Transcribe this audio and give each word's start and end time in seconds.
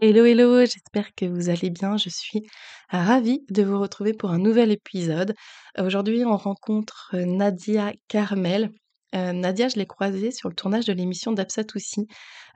Hello, 0.00 0.24
hello, 0.24 0.60
j'espère 0.60 1.12
que 1.16 1.24
vous 1.24 1.48
allez 1.48 1.70
bien. 1.70 1.96
Je 1.96 2.08
suis 2.08 2.46
ravie 2.88 3.44
de 3.50 3.64
vous 3.64 3.80
retrouver 3.80 4.12
pour 4.12 4.30
un 4.30 4.38
nouvel 4.38 4.70
épisode. 4.70 5.34
Aujourd'hui, 5.76 6.24
on 6.24 6.36
rencontre 6.36 7.16
Nadia 7.16 7.92
Carmel. 8.06 8.70
Euh, 9.16 9.32
Nadia, 9.32 9.68
je 9.68 9.74
l'ai 9.74 9.86
croisée 9.86 10.30
sur 10.30 10.48
le 10.50 10.54
tournage 10.54 10.86
de 10.86 10.92
l'émission 10.92 11.32
d'Absatoussi, 11.32 12.06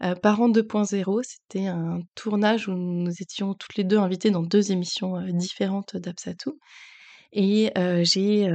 euh, 0.03 0.15
Parents 0.15 0.51
2.0. 0.51 1.23
C'était 1.25 1.67
un 1.67 2.03
tournage 2.15 2.69
où 2.69 2.75
nous 2.75 3.11
étions 3.21 3.55
toutes 3.55 3.75
les 3.75 3.83
deux 3.83 3.99
invitées 3.99 4.31
dans 4.31 4.45
deux 4.45 4.71
émissions 4.71 5.17
euh, 5.17 5.33
différentes 5.33 5.97
d'Absatou. 5.97 6.61
Et 7.33 7.73
j'ai 8.05 8.49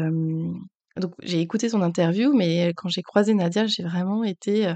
j'ai 1.24 1.42
écouté 1.42 1.68
son 1.68 1.82
interview, 1.82 2.34
mais 2.34 2.74
quand 2.78 2.88
j'ai 2.88 3.02
croisé 3.02 3.34
Nadia, 3.34 3.68
j'ai 3.68 3.84
vraiment 3.84 4.24
été 4.24 4.74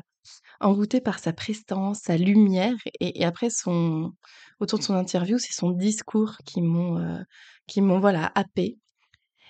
envoûtée 0.61 1.01
par 1.01 1.19
sa 1.19 1.33
prestance, 1.33 1.99
sa 2.03 2.17
lumière, 2.17 2.75
et, 2.99 3.23
après 3.25 3.49
son 3.49 4.13
autour 4.59 4.79
de 4.79 4.83
son 4.83 4.95
interview, 4.95 5.37
c'est 5.39 5.53
son 5.53 5.71
discours 5.71 6.37
qui 6.45 6.61
m'ont 6.61 7.23
qui 7.67 7.81
m'ont 7.81 7.99
voilà 7.99 8.31
happé. 8.35 8.77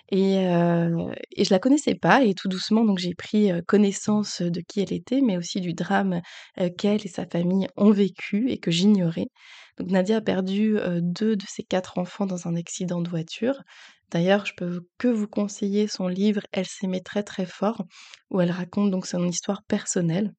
Et, 0.09 0.35
et 0.43 1.45
je 1.45 1.51
la 1.51 1.59
connaissais 1.59 1.95
pas 1.95 2.23
et 2.23 2.33
tout 2.33 2.49
doucement 2.49 2.83
donc 2.85 2.99
j'ai 2.99 3.15
pris, 3.15 3.49
connaissance, 3.67 4.41
de 4.41 4.61
qui 4.61 4.81
elle 4.81 4.93
était, 4.93 5.21
mais 5.21 5.37
aussi 5.37 5.61
du 5.61 5.73
drame, 5.73 6.21
qu'elle 6.77 7.05
et 7.05 7.09
sa 7.09 7.25
famille 7.25 7.67
ont 7.77 7.91
vécu 7.91 8.49
et 8.51 8.57
que 8.59 8.71
j'ignorais. 8.71 9.27
Nadia 9.79 10.17
a 10.17 10.21
perdu, 10.21 10.77
deux 11.01 11.35
de 11.35 11.45
ses 11.47 11.63
quatre 11.63 11.97
enfants 11.97 12.25
dans 12.25 12.47
un 12.47 12.55
accident 12.55 13.01
de 13.01 13.09
voiture. 13.09 13.61
D'ailleurs, 14.11 14.45
je 14.45 14.53
peux 14.55 14.81
que 14.97 15.07
vous 15.07 15.27
conseiller 15.27 15.87
son 15.87 16.07
livre 16.07 16.41
«Elle 16.51 16.67
s'aimait 16.67 16.99
très, 17.01 17.23
très 17.23 17.45
fort» 17.45 17.85
où 18.29 18.41
elle 18.41 18.51
raconte 18.51 18.91
donc 18.91 19.07
son 19.07 19.25
histoire 19.27 19.63
personnelle. 19.63 20.33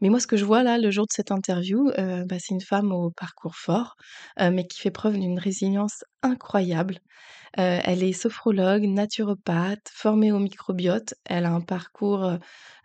Mais 0.00 0.08
moi, 0.10 0.20
ce 0.20 0.26
que 0.26 0.36
je 0.36 0.44
vois 0.44 0.62
là, 0.62 0.78
le 0.78 0.90
jour 0.90 1.06
de 1.06 1.12
cette 1.12 1.30
interview, 1.32 1.90
bah, 1.96 2.36
c'est 2.38 2.54
une 2.54 2.60
femme 2.60 2.92
au 2.92 3.10
parcours 3.10 3.56
fort, 3.56 3.96
mais 4.38 4.66
qui 4.66 4.80
fait 4.80 4.90
preuve 4.90 5.18
d'une 5.18 5.38
résilience 5.38 6.04
incroyable. 6.22 7.00
Euh, 7.58 7.80
elle 7.84 8.02
est 8.02 8.12
sophrologue, 8.12 8.84
naturopathe, 8.84 9.88
formée 9.92 10.32
au 10.32 10.38
microbiote. 10.38 11.14
Elle 11.24 11.44
a 11.46 11.52
un 11.52 11.60
parcours 11.60 12.24
euh, 12.24 12.36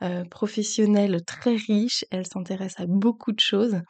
euh, 0.01 0.23
professionnel 0.25 1.23
très 1.25 1.55
riche. 1.55 2.05
Elle 2.11 2.25
s'intéresse 2.25 2.79
à 2.79 2.85
beaucoup 2.87 3.31
de 3.33 3.39
choses. 3.39 3.81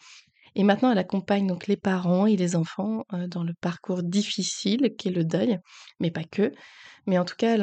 Et 0.55 0.63
maintenant, 0.63 0.91
elle 0.91 0.97
accompagne 0.97 1.47
donc 1.47 1.67
les 1.67 1.77
parents 1.77 2.25
et 2.25 2.35
les 2.35 2.55
enfants 2.55 3.05
dans 3.27 3.43
le 3.43 3.53
parcours 3.59 4.03
difficile 4.03 4.93
qu'est 4.97 5.09
le 5.09 5.23
deuil, 5.23 5.57
mais 5.99 6.11
pas 6.11 6.23
que. 6.23 6.51
Mais 7.05 7.17
en 7.17 7.25
tout 7.25 7.35
cas, 7.37 7.55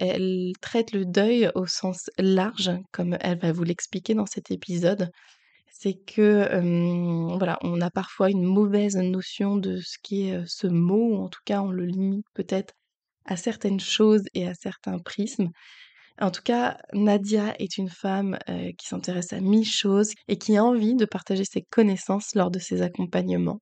elle, 0.00 0.52
traite 0.60 0.92
le 0.92 1.04
deuil 1.06 1.50
au 1.54 1.66
sens 1.66 2.10
large, 2.18 2.70
comme 2.92 3.16
elle 3.20 3.38
va 3.38 3.52
vous 3.52 3.64
l'expliquer 3.64 4.14
dans 4.14 4.26
cet 4.26 4.50
épisode 4.50 5.10
c'est 5.76 5.94
que 6.06 7.36
voilà, 7.36 7.58
on 7.62 7.80
a 7.80 7.90
parfois 7.90 8.30
une 8.30 8.44
mauvaise 8.44 8.96
notion 8.96 9.56
de 9.56 9.80
ce 9.80 9.98
qui 10.02 10.28
est 10.28 10.42
ce 10.46 10.66
mot, 10.66 11.16
ou 11.16 11.16
en 11.16 11.28
tout 11.28 11.42
cas 11.44 11.60
on 11.62 11.70
le 11.70 11.84
limite 11.84 12.26
peut-être 12.32 12.74
à 13.26 13.36
certaines 13.36 13.80
choses 13.80 14.22
et 14.34 14.46
à 14.46 14.54
certains 14.54 14.98
prismes. 14.98 15.50
En 16.20 16.30
tout 16.30 16.42
cas, 16.42 16.78
Nadia 16.92 17.54
est 17.58 17.76
une 17.76 17.88
femme 17.88 18.38
qui 18.78 18.86
s'intéresse 18.86 19.32
à 19.32 19.40
mille 19.40 19.66
choses 19.66 20.12
et 20.28 20.38
qui 20.38 20.56
a 20.56 20.64
envie 20.64 20.94
de 20.94 21.04
partager 21.04 21.44
ses 21.44 21.62
connaissances 21.62 22.34
lors 22.34 22.50
de 22.50 22.58
ses 22.58 22.82
accompagnements. 22.82 23.60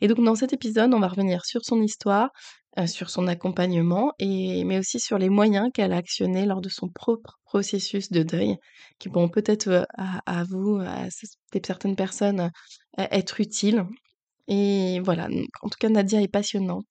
Et 0.00 0.08
donc 0.08 0.24
dans 0.24 0.34
cet 0.34 0.52
épisode, 0.52 0.94
on 0.94 1.00
va 1.00 1.08
revenir 1.08 1.44
sur 1.44 1.64
son 1.64 1.82
histoire, 1.82 2.30
euh, 2.78 2.86
sur 2.86 3.10
son 3.10 3.26
accompagnement, 3.26 4.12
et, 4.18 4.64
mais 4.64 4.78
aussi 4.78 5.00
sur 5.00 5.18
les 5.18 5.28
moyens 5.28 5.70
qu'elle 5.74 5.92
a 5.92 5.96
actionnés 5.96 6.46
lors 6.46 6.60
de 6.60 6.68
son 6.68 6.88
propre 6.88 7.38
processus 7.44 8.10
de 8.12 8.22
deuil, 8.22 8.56
qui 8.98 9.08
pourront 9.08 9.28
peut-être 9.28 9.68
euh, 9.68 9.84
à, 9.98 10.44
vous, 10.44 10.76
à 10.76 11.08
certaines 11.10 11.96
personnes, 11.96 12.50
euh, 13.00 13.06
être 13.10 13.40
utiles. 13.40 13.84
Et 14.46 15.00
voilà, 15.00 15.28
en 15.62 15.68
tout 15.68 15.78
cas, 15.80 15.88
Nadia 15.88 16.22
est 16.22 16.28
passionnante. 16.28 16.86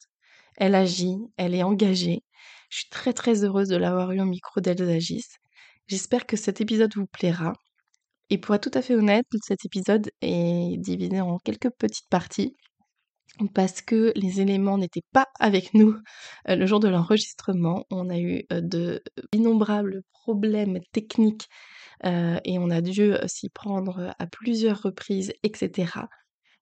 Elle 0.58 0.75
agit, 0.75 1.18
elle 1.38 1.56
est 1.56 1.64
engagée. 1.64 2.24
Je 2.70 2.80
suis 2.80 2.90
très 2.90 3.14
très 3.14 3.44
heureuse 3.44 3.70
de 3.70 3.78
l'avoir 3.78 4.12
eu 4.12 4.22
au 4.22 4.26
micro 4.26 4.62
d'Elles 4.62 4.90
agissent. 4.90 5.38
J'espère 5.88 6.26
que 6.26 6.38
cet 6.38 6.62
épisode 6.62 6.94
vous 6.96 7.08
plaira. 7.08 7.54
Et 8.30 8.38
pour 8.38 8.56
être 8.56 8.70
tout 8.70 8.78
à 8.78 8.82
fait 8.82 8.96
honnête, 8.96 9.26
cet 9.44 9.66
épisode 9.66 10.12
est 10.22 10.78
divisé 10.80 11.22
en 11.22 11.38
quelques 11.40 11.70
petites 11.72 12.10
parties 12.10 12.56
parce 13.54 13.82
que 13.82 14.12
les 14.16 14.42
éléments 14.42 14.78
n'étaient 14.78 15.06
pas 15.14 15.28
avec 15.40 15.74
nous 15.74 15.96
euh, 16.50 16.56
le 16.56 16.66
jour 16.66 16.80
de 16.80 16.88
l'enregistrement. 16.88 17.86
On 17.92 18.10
a 18.10 18.18
eu 18.18 18.44
euh, 18.52 18.62
de 18.62 19.02
innombrables 19.34 20.02
problèmes 20.12 20.80
techniques 20.92 21.48
euh, 22.06 22.40
et 22.44 22.60
on 22.60 22.70
a 22.70 22.82
dû 22.82 23.14
s'y 23.28 23.50
prendre 23.50 24.14
à 24.20 24.28
plusieurs 24.28 24.82
reprises, 24.82 25.34
etc. 25.44 25.88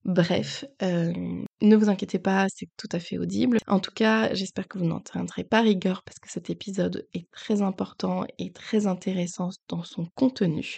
Bref, 0.06 0.66
ne 0.82 1.76
vous 1.76 1.90
inquiétez 1.90 2.20
pas, 2.20 2.46
c'est 2.54 2.70
tout 2.78 2.88
à 2.92 3.00
fait 3.00 3.18
audible. 3.18 3.58
En 3.66 3.80
tout 3.80 3.92
cas, 3.92 4.32
j'espère 4.36 4.68
que 4.68 4.78
vous 4.78 4.86
n'en 4.86 5.00
tiendrez 5.00 5.44
pas 5.44 5.62
rigueur 5.62 6.04
parce 6.04 6.20
que 6.20 6.30
cet 6.30 6.52
épisode 6.52 7.08
est 7.16 7.28
très 7.32 7.64
important 7.64 8.24
et 8.38 8.52
très 8.52 8.86
intéressant 8.86 9.50
dans 9.68 9.84
son 9.84 10.06
contenu. 10.14 10.78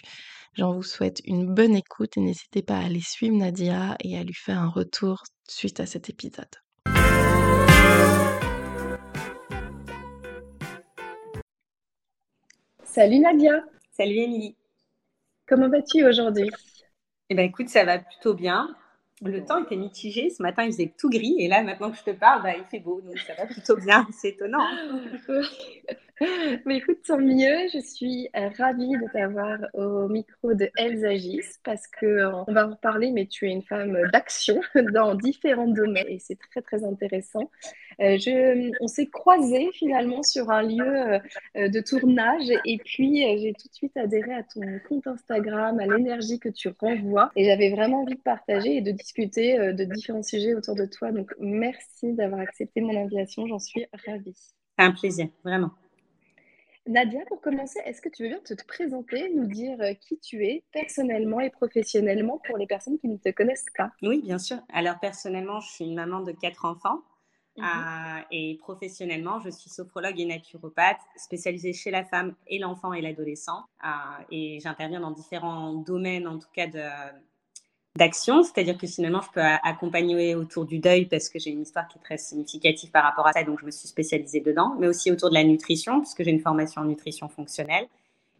J'en 0.54 0.72
vous 0.72 0.82
souhaite 0.82 1.20
une 1.26 1.54
bonne 1.54 1.76
écoute 1.76 2.16
et 2.16 2.20
n'hésitez 2.20 2.62
pas 2.62 2.78
à 2.78 2.86
aller 2.86 3.02
suivre 3.02 3.36
Nadia 3.36 3.96
et 4.02 4.16
à 4.16 4.24
lui 4.24 4.32
faire 4.32 4.58
un 4.58 4.70
retour 4.70 5.24
suite 5.46 5.78
à 5.78 5.84
cet 5.84 6.08
épisode. 6.08 6.48
Salut 12.82 13.18
Nadia. 13.18 13.62
Salut 13.90 14.16
Émilie. 14.16 14.56
Comment 15.46 15.68
vas-tu 15.68 16.06
aujourd'hui? 16.06 16.48
Eh 17.28 17.34
bien 17.34 17.44
écoute, 17.44 17.68
ça 17.68 17.84
va 17.84 17.98
plutôt 17.98 18.32
bien. 18.32 18.74
Le 19.24 19.44
temps 19.44 19.64
était 19.64 19.76
mitigé. 19.76 20.30
Ce 20.30 20.42
matin, 20.42 20.64
il 20.64 20.72
faisait 20.72 20.92
tout 20.96 21.10
gris. 21.10 21.36
Et 21.38 21.48
là, 21.48 21.62
maintenant 21.62 21.90
que 21.90 21.96
je 21.96 22.04
te 22.04 22.10
parle, 22.10 22.42
bah, 22.42 22.56
il 22.56 22.64
fait 22.64 22.78
beau. 22.78 23.00
Donc, 23.00 23.18
ça 23.18 23.34
va 23.34 23.46
plutôt 23.46 23.76
bien. 23.76 24.06
C'est 24.12 24.30
étonnant. 24.30 24.60
Hein. 24.60 25.40
Mais 26.66 26.78
écoute, 26.78 26.98
tant 27.06 27.18
mieux. 27.18 27.68
Je 27.72 27.80
suis 27.80 28.28
euh, 28.36 28.48
ravie 28.58 28.90
de 28.90 29.12
t'avoir 29.12 29.58
au 29.74 30.08
micro 30.08 30.54
de 30.54 30.70
Elles 30.76 31.04
agissent 31.06 31.60
parce 31.64 31.86
que 31.86 32.06
euh, 32.06 32.44
on 32.46 32.52
va 32.52 32.68
en 32.68 32.76
parler, 32.76 33.12
mais 33.12 33.26
tu 33.26 33.46
es 33.48 33.52
une 33.52 33.62
femme 33.62 33.96
d'action 34.12 34.60
dans 34.92 35.14
différents 35.14 35.68
domaines 35.68 36.08
et 36.08 36.18
c'est 36.18 36.38
très, 36.50 36.60
très 36.60 36.84
intéressant. 36.84 37.50
Euh, 38.00 38.16
je, 38.18 38.70
on 38.80 38.86
s'est 38.86 39.06
croisés 39.06 39.70
finalement 39.72 40.22
sur 40.22 40.50
un 40.50 40.62
lieu 40.62 41.20
de 41.56 41.80
tournage 41.80 42.48
et 42.64 42.78
puis 42.78 43.22
j'ai 43.38 43.52
tout 43.52 43.68
de 43.68 43.74
suite 43.74 43.96
adhéré 43.96 44.34
à 44.34 44.42
ton 44.42 44.60
compte 44.88 45.06
Instagram, 45.06 45.78
à 45.80 45.86
l'énergie 45.86 46.38
que 46.38 46.48
tu 46.48 46.68
renvoies 46.80 47.30
et 47.34 47.44
j'avais 47.44 47.70
vraiment 47.70 48.02
envie 48.02 48.14
de 48.14 48.20
partager 48.20 48.76
et 48.76 48.80
de 48.80 48.92
discuter 48.92 49.58
de 49.72 49.84
différents 49.84 50.22
sujets 50.22 50.54
autour 50.54 50.74
de 50.76 50.86
toi. 50.86 51.10
Donc 51.10 51.32
merci 51.40 52.12
d'avoir 52.12 52.40
accepté 52.40 52.80
mon 52.80 52.96
invitation, 52.96 53.46
j'en 53.46 53.58
suis 53.58 53.86
ravie. 54.06 54.36
C'est 54.78 54.84
un 54.84 54.92
plaisir, 54.92 55.28
vraiment. 55.44 55.70
Nadia, 56.88 57.20
pour 57.26 57.42
commencer, 57.42 57.78
est-ce 57.84 58.00
que 58.00 58.08
tu 58.08 58.22
veux 58.22 58.30
bien 58.30 58.38
te, 58.38 58.54
présenter, 58.66 59.30
nous 59.34 59.44
dire 59.44 59.78
euh, 59.80 59.92
qui 59.92 60.18
tu 60.18 60.46
es 60.46 60.64
personnellement 60.72 61.38
et 61.38 61.50
professionnellement 61.50 62.40
pour 62.46 62.56
les 62.56 62.66
personnes 62.66 62.98
qui 62.98 63.08
ne 63.08 63.18
te 63.18 63.28
connaissent 63.28 63.66
pas? 63.76 63.92
Oui, 64.02 64.22
bien 64.22 64.38
sûr. 64.38 64.56
Alors 64.72 64.98
personnellement, 64.98 65.60
je 65.60 65.70
suis 65.70 65.84
une 65.84 65.94
maman 65.94 66.20
de 66.20 66.32
quatre 66.32 66.64
enfants. 66.64 67.02
Mhm. 67.58 67.64
Euh, 67.64 68.20
et 68.30 68.58
professionnellement, 68.60 69.40
je 69.40 69.50
suis 69.50 69.70
sophrologue 69.70 70.18
et 70.18 70.24
naturopathe 70.24 71.00
spécialisée 71.16 71.72
chez 71.72 71.90
la 71.90 72.04
femme 72.04 72.34
et 72.46 72.58
l'enfant 72.58 72.92
et 72.92 73.00
l'adolescent. 73.00 73.64
Euh, 73.84 73.88
et 74.30 74.60
j'interviens 74.60 75.00
dans 75.00 75.10
différents 75.10 75.74
domaines, 75.74 76.26
en 76.26 76.38
tout 76.38 76.48
cas 76.52 76.66
de, 76.66 76.84
d'action, 77.96 78.42
c'est-à-dire 78.42 78.78
que 78.78 78.86
finalement, 78.86 79.20
je 79.20 79.30
peux 79.30 79.40
accompagner 79.40 80.34
autour 80.34 80.64
du 80.64 80.78
deuil 80.78 81.06
parce 81.06 81.28
que 81.28 81.38
j'ai 81.38 81.50
une 81.50 81.62
histoire 81.62 81.88
qui 81.88 81.98
est 81.98 82.02
très 82.02 82.16
significative 82.16 82.90
par 82.90 83.04
rapport 83.04 83.26
à 83.26 83.32
ça, 83.32 83.42
donc 83.42 83.60
je 83.60 83.66
me 83.66 83.70
suis 83.70 83.88
spécialisée 83.88 84.40
dedans, 84.40 84.76
mais 84.78 84.86
aussi 84.86 85.10
autour 85.10 85.28
de 85.28 85.34
la 85.34 85.44
nutrition, 85.44 86.00
puisque 86.00 86.22
j'ai 86.22 86.30
une 86.30 86.40
formation 86.40 86.82
en 86.82 86.84
nutrition 86.84 87.28
fonctionnelle. 87.28 87.86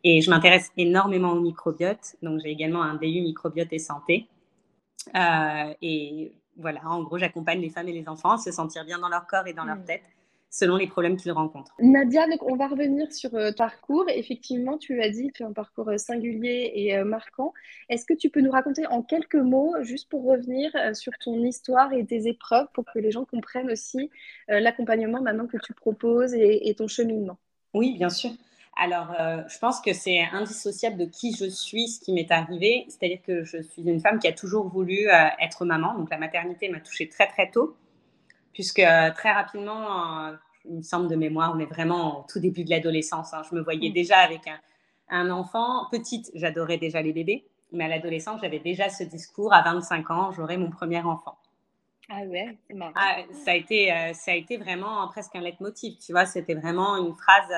Et 0.05 0.21
je 0.21 0.31
m'intéresse 0.31 0.71
énormément 0.77 1.33
au 1.33 1.41
microbiote, 1.41 2.17
donc 2.23 2.41
j'ai 2.41 2.51
également 2.51 2.83
un 2.83 2.95
DU 2.95 3.21
microbiote 3.21 3.73
et 3.73 3.81
santé. 3.81 4.29
Euh, 5.17 5.75
et 5.83 6.33
voilà, 6.59 6.81
en 6.85 7.03
gros, 7.03 7.19
j'accompagne 7.19 7.61
les 7.61 7.71
femmes 7.71 7.89
et 7.89 7.93
les 7.93 8.09
enfants 8.09 8.33
à 8.33 8.39
se 8.39 8.51
sentir 8.51 8.85
bien 8.85 8.99
dans 8.99 9.09
leur 9.09 9.27
corps 9.27 9.47
et 9.47 9.53
dans 9.53 9.65
leur 9.65 9.77
mmh. 9.77 9.85
tête 9.85 10.03
selon 10.51 10.77
les 10.77 10.87
problèmes 10.87 11.19
qu'ils 11.19 11.33
rencontrent. 11.33 11.75
Nadia, 11.79 12.27
donc 12.27 12.43
on 12.43 12.57
va 12.57 12.69
revenir 12.69 13.13
sur 13.13 13.31
ton 13.31 13.53
parcours. 13.53 14.07
Effectivement, 14.09 14.79
tu 14.79 15.03
as 15.03 15.11
dit, 15.11 15.31
tu 15.33 15.43
as 15.43 15.47
un 15.47 15.53
parcours 15.53 15.91
singulier 15.99 16.73
et 16.75 17.05
marquant. 17.05 17.53
Est-ce 17.91 18.07
que 18.07 18.15
tu 18.15 18.31
peux 18.31 18.41
nous 18.41 18.51
raconter 18.51 18.87
en 18.87 19.03
quelques 19.03 19.35
mots, 19.35 19.75
juste 19.83 20.09
pour 20.09 20.25
revenir 20.25 20.71
sur 20.95 21.13
ton 21.19 21.45
histoire 21.45 21.93
et 21.93 22.03
tes 22.07 22.29
épreuves, 22.29 22.67
pour 22.73 22.87
que 22.87 22.99
les 22.99 23.11
gens 23.11 23.27
comprennent 23.27 23.71
aussi 23.71 24.11
l'accompagnement 24.49 25.21
maintenant 25.21 25.47
que 25.47 25.59
tu 25.59 25.75
proposes 25.75 26.33
et, 26.33 26.71
et 26.71 26.75
ton 26.75 26.89
cheminement? 26.89 27.37
Oui, 27.75 27.97
bien 27.99 28.09
sûr. 28.09 28.31
Alors, 28.81 29.13
euh, 29.19 29.43
je 29.49 29.59
pense 29.59 29.81
que 29.81 29.93
c'est 29.93 30.21
indissociable 30.21 30.97
de 30.97 31.05
qui 31.05 31.35
je 31.35 31.47
suis, 31.47 31.89
ce 31.89 32.01
qui 32.01 32.13
m'est 32.13 32.31
arrivé. 32.31 32.87
C'est-à-dire 32.89 33.21
que 33.27 33.43
je 33.43 33.61
suis 33.61 33.83
une 33.83 33.99
femme 33.99 34.21
qui 34.21 34.29
a 34.29 34.33
toujours 34.33 34.69
voulu 34.69 35.09
euh, 35.09 35.27
être 35.41 35.65
maman. 35.65 35.95
Donc, 35.99 36.11
la 36.11 36.17
maternité 36.17 36.69
m'a 36.69 36.79
touchée 36.79 37.09
très, 37.09 37.27
très 37.27 37.51
tôt, 37.51 37.77
puisque 38.53 38.79
euh, 38.79 39.11
très 39.11 39.33
rapidement, 39.33 40.31
il 40.65 40.77
me 40.77 40.83
semble 40.83 41.09
de 41.09 41.17
mémoire, 41.17 41.57
mais 41.57 41.65
vraiment 41.65 42.21
au 42.21 42.27
tout 42.31 42.39
début 42.39 42.63
de 42.63 42.71
l'adolescence, 42.71 43.35
hein, 43.35 43.43
je 43.51 43.57
me 43.57 43.63
voyais 43.63 43.91
mmh. 43.91 43.95
déjà 43.95 44.19
avec 44.19 44.43
un, 45.11 45.31
enfant. 45.31 45.89
Petite, 45.91 46.31
j'adorais 46.35 46.79
déjà 46.79 47.03
les 47.03 47.13
bébés, 47.13 47.45
mais 47.73 47.87
à 47.87 47.89
l'adolescence, 47.89 48.41
j'avais 48.43 48.61
déjà 48.61 48.89
ce 48.91 49.03
discours. 49.03 49.53
À 49.53 49.63
25 49.63 50.09
ans, 50.13 50.31
j'aurai 50.31 50.57
mon 50.57 50.71
premier 50.71 51.01
enfant. 51.01 51.37
Ah 52.11 52.23
ouais, 52.23 52.57
c'est 52.69 52.75
marrant. 52.75 52.93
Ah, 52.95 53.17
ça, 53.45 53.51
a 53.51 53.55
été, 53.55 53.93
ça 54.15 54.31
a 54.31 54.35
été 54.35 54.57
vraiment 54.57 55.09
presque 55.09 55.35
un 55.35 55.41
leitmotiv, 55.41 55.99
tu 55.99 56.13
vois. 56.13 56.27
C'était 56.27 56.55
vraiment 56.55 56.97
une 56.97 57.15
phrase 57.15 57.53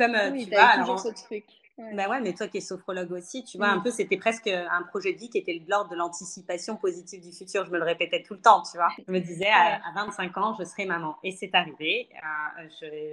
comme 0.00 0.14
euh, 0.14 0.32
tu 0.32 0.50
vois, 0.50 0.78
toujours 0.78 0.98
ce 0.98 1.08
truc. 1.08 1.44
Ben 1.76 2.10
ouais, 2.10 2.20
mais 2.20 2.34
toi 2.34 2.46
qui 2.46 2.58
es 2.58 2.60
sophrologue 2.60 3.12
aussi, 3.12 3.42
tu 3.42 3.56
vois, 3.56 3.68
un 3.68 3.80
peu, 3.80 3.90
c'était 3.90 4.18
presque 4.18 4.48
un 4.48 4.82
projet 4.82 5.14
de 5.14 5.18
vie 5.18 5.30
qui 5.30 5.38
était 5.38 5.58
de 5.58 5.70
l'ordre 5.70 5.90
de 5.90 5.96
l'anticipation 5.96 6.76
positive 6.76 7.22
du 7.22 7.32
futur. 7.32 7.64
Je 7.64 7.70
me 7.70 7.78
le 7.78 7.84
répétais 7.84 8.22
tout 8.22 8.34
le 8.34 8.40
temps, 8.40 8.62
tu 8.70 8.76
vois. 8.76 8.90
Je 9.06 9.10
me 9.10 9.18
disais, 9.18 9.48
à, 9.48 9.80
25 9.94 10.36
ans, 10.36 10.56
je 10.58 10.64
serai 10.64 10.84
maman. 10.84 11.16
Et 11.22 11.32
c'est 11.32 11.54
arrivé. 11.54 12.10
Euh, 12.12 12.68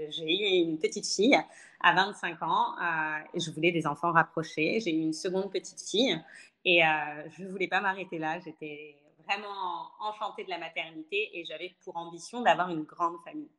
j'ai 0.10 0.64
eu 0.66 0.66
une 0.66 0.80
petite 0.80 1.08
fille 1.08 1.38
à 1.82 1.94
25 1.94 2.44
ans 2.44 2.76
euh, 2.82 3.20
et 3.34 3.40
je 3.40 3.52
voulais 3.52 3.72
des 3.72 3.88
enfants 3.88 4.12
rapprochés. 4.12 4.82
J'ai 4.82 4.92
eu 4.92 5.00
une 5.00 5.14
seconde 5.14 5.50
petite 5.50 5.82
fille 5.82 6.22
et 6.66 6.82
je 7.38 7.44
ne 7.44 7.50
voulais 7.50 7.70
pas 7.70 7.80
m'arrêter 7.80 8.18
là. 8.18 8.38
J'étais 8.40 8.98
vraiment 9.26 9.92
enchantée 10.02 10.44
de 10.44 10.50
la 10.50 10.58
maternité 10.58 11.30
et 11.34 11.46
j'avais 11.46 11.74
pour 11.86 11.96
ambition 11.96 12.42
d'avoir 12.42 12.70
une 12.70 12.84
grande 12.84 13.16
famille. 13.24 13.50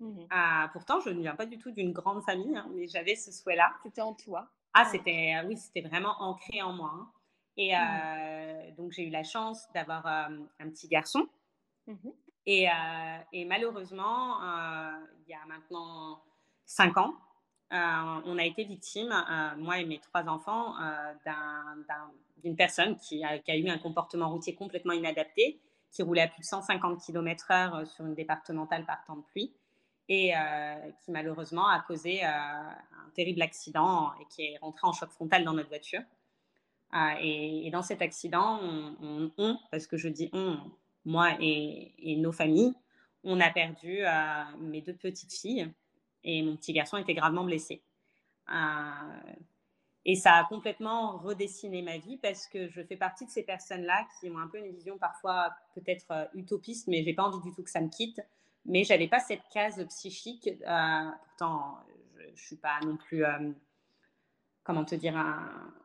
Mmh 0.00 0.26
ah, 0.30 0.70
pourtant, 0.72 1.00
je 1.00 1.10
ne 1.10 1.20
viens 1.20 1.34
pas 1.34 1.46
du 1.46 1.58
tout 1.58 1.70
d'une 1.72 1.92
grande 1.92 2.22
famille, 2.22 2.56
hein, 2.56 2.68
mais 2.74 2.86
j'avais 2.86 3.16
ce 3.16 3.32
souhait-là. 3.32 3.72
C'était 3.82 4.00
en 4.00 4.14
toi. 4.14 4.48
Ah, 4.74 4.84
c'était 4.84 5.34
euh, 5.36 5.48
oui, 5.48 5.56
c'était 5.56 5.80
vraiment 5.80 6.14
ancré 6.20 6.62
en 6.62 6.72
moi. 6.72 6.92
Hein. 6.94 7.10
Et 7.56 7.74
mmh 7.74 7.78
euh, 7.80 8.70
donc, 8.76 8.92
j'ai 8.92 9.04
eu 9.04 9.10
la 9.10 9.24
chance 9.24 9.66
d'avoir 9.74 10.06
euh, 10.06 10.38
un 10.60 10.68
petit 10.70 10.88
garçon. 10.88 11.28
Mmh 11.86 12.10
et, 12.50 12.66
et, 13.34 13.44
malheureusement, 13.44 14.38
il 15.26 15.30
y 15.30 15.34
a 15.34 15.44
maintenant 15.46 16.22
cinq 16.64 16.96
ans, 16.96 17.14
on 17.70 18.38
a 18.38 18.44
été 18.44 18.64
victime, 18.64 19.12
moi 19.58 19.80
et 19.80 19.84
mes 19.84 19.98
trois 19.98 20.26
enfants, 20.30 20.74
d'une 22.38 22.56
personne 22.56 22.96
qui 22.96 23.22
a, 23.22 23.38
qui 23.38 23.50
a, 23.50 23.56
eu 23.58 23.68
un 23.68 23.76
comportement 23.76 24.30
routier 24.30 24.54
complètement 24.54 24.94
inadapté, 24.94 25.60
qui 25.90 26.02
roulait 26.02 26.22
à 26.22 26.28
plus 26.28 26.40
de 26.40 26.46
150 26.46 26.98
km/h 27.04 27.84
sur 27.84 28.06
une 28.06 28.14
départementale 28.14 28.86
par 28.86 29.04
temps 29.04 29.16
de 29.16 29.24
pluie 29.24 29.52
et 30.08 30.34
euh, 30.34 30.90
qui 31.04 31.10
malheureusement 31.10 31.68
a 31.68 31.80
causé 31.80 32.24
euh, 32.24 32.28
un 32.28 33.10
terrible 33.14 33.42
accident 33.42 34.12
et 34.20 34.24
qui 34.30 34.42
est 34.42 34.58
rentré 34.58 34.86
en 34.86 34.92
choc 34.92 35.10
frontal 35.10 35.44
dans 35.44 35.52
notre 35.52 35.68
voiture. 35.68 36.02
Euh, 36.94 37.14
et, 37.20 37.70
dans 37.70 37.82
cet 37.82 38.00
accident, 38.00 38.60
on, 39.02 39.58
parce 39.70 39.86
que 39.86 39.98
je 39.98 40.08
dis 40.08 40.30
on, 40.32 40.58
moi 41.04 41.32
et, 41.38 42.16
nos 42.16 42.32
familles, 42.32 42.72
on 43.24 43.40
a 43.40 43.50
perdu 43.50 44.00
mes 44.58 44.80
deux 44.80 44.94
petites 44.94 45.32
filles 45.32 45.70
et 46.24 46.42
mon 46.42 46.56
petit 46.56 46.72
garçon 46.72 46.96
était 46.96 47.12
gravement 47.12 47.44
blessé. 47.44 47.82
et 50.06 50.14
ça 50.14 50.36
a 50.36 50.44
complètement 50.44 51.18
redessiné 51.18 51.82
ma 51.82 51.98
vie 51.98 52.16
parce 52.16 52.46
que 52.46 52.68
je 52.68 52.80
fais 52.82 52.96
partie 52.96 53.26
de 53.26 53.30
ces 53.30 53.42
personnes-là 53.42 54.06
qui 54.18 54.30
ont 54.30 54.38
un 54.38 54.48
peu 54.48 54.58
une 54.58 54.72
vision 54.72 54.96
parfois 54.96 55.50
peut-être 55.74 56.30
utopiste, 56.32 56.88
mais 56.88 57.02
j'ai 57.04 57.12
pas 57.12 57.24
envie 57.24 57.42
du 57.42 57.54
tout 57.54 57.62
que 57.62 57.70
ça 57.70 57.82
me 57.82 57.90
quitte 57.90 58.22
mais 58.64 58.84
j'avais 58.84 59.08
pas 59.08 59.20
cette 59.20 59.46
case 59.52 59.84
psychique. 59.88 60.48
Euh, 60.48 61.10
pourtant, 61.24 61.78
je, 62.18 62.30
ne 62.30 62.36
suis 62.36 62.56
pas 62.56 62.78
non 62.84 62.96
plus, 62.96 63.24
euh, 63.24 63.52
comment 64.62 64.84
te 64.84 64.94
dire, 64.94 65.16
un, 65.16 65.76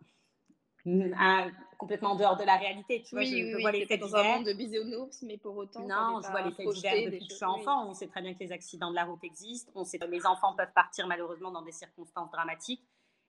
complètement 1.78 2.12
en 2.12 2.16
dehors 2.16 2.38
de 2.38 2.44
la 2.44 2.58
réalité. 2.58 3.04
Tu 3.04 3.16
vois, 3.16 3.24
je, 3.24 3.62
vois 3.62 3.72
les 3.72 3.86
faits 3.86 4.02
dans 4.02 4.16
un 4.16 4.24
monde 4.24 4.46
de 4.46 4.54
bisounours, 4.54 5.22
mais 5.24 5.38
pour 5.38 5.56
autant. 5.56 5.82
Non, 5.82 6.20
je 6.22 6.30
vois 6.30 6.42
les 6.42 6.52
faits 6.52 6.68
divers 6.68 7.06
depuis 7.06 7.20
que 7.20 7.32
je 7.32 7.36
suis 7.36 7.46
enfant. 7.46 7.90
On 7.90 7.94
sait 7.94 8.08
très 8.08 8.22
bien 8.22 8.34
que 8.34 8.40
les 8.40 8.52
accidents 8.52 8.90
de 8.90 8.96
la 8.96 9.06
route 9.06 9.24
existent. 9.24 9.72
On 9.76 9.86
sait 9.86 10.00
que 10.00 10.06
les 10.06 10.26
enfants 10.26 10.54
peuvent 10.56 10.74
partir 10.74 11.08
malheureusement 11.08 11.52
dans 11.52 11.62
des 11.62 11.72
circonstances 11.72 12.32
dramatiques, 12.32 12.84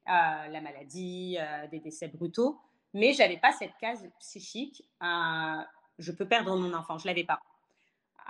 euh, 0.08 0.49
la 0.49 0.61
maladie, 0.61 1.38
des 1.70 1.79
décès 1.79 2.08
brutaux. 2.08 2.58
Mais 2.93 3.12
j'avais 3.12 3.38
pas 3.38 3.52
cette 3.52 3.76
case 3.81 4.08
psychique. 4.19 4.82
je 5.00 6.12
peux 6.12 6.26
perdre 6.26 6.56
mon 6.56 6.75
enfant. 6.75 6.99
Je 6.99 7.06
l'avais 7.06 7.25
pas. 7.25 7.40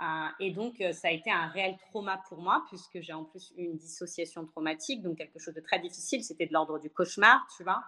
Euh, 0.01 0.27
et 0.39 0.51
donc, 0.51 0.81
euh, 0.81 0.91
ça 0.91 1.07
a 1.07 1.11
été 1.11 1.31
un 1.31 1.47
réel 1.47 1.77
trauma 1.77 2.21
pour 2.27 2.39
moi, 2.39 2.65
puisque 2.67 2.99
j'ai 2.99 3.13
en 3.13 3.23
plus 3.23 3.53
eu 3.57 3.63
une 3.63 3.77
dissociation 3.77 4.45
traumatique, 4.45 5.01
donc 5.01 5.17
quelque 5.17 5.39
chose 5.39 5.53
de 5.53 5.61
très 5.61 5.79
difficile. 5.79 6.23
C'était 6.23 6.45
de 6.45 6.53
l'ordre 6.53 6.79
du 6.79 6.89
cauchemar, 6.89 7.47
tu 7.55 7.63
vois. 7.63 7.83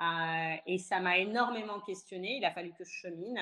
Euh, 0.00 0.56
et 0.66 0.78
ça 0.78 1.00
m'a 1.00 1.18
énormément 1.18 1.80
questionné. 1.80 2.36
Il 2.36 2.44
a 2.44 2.52
fallu 2.52 2.72
que 2.72 2.84
je 2.84 2.90
chemine. 2.90 3.40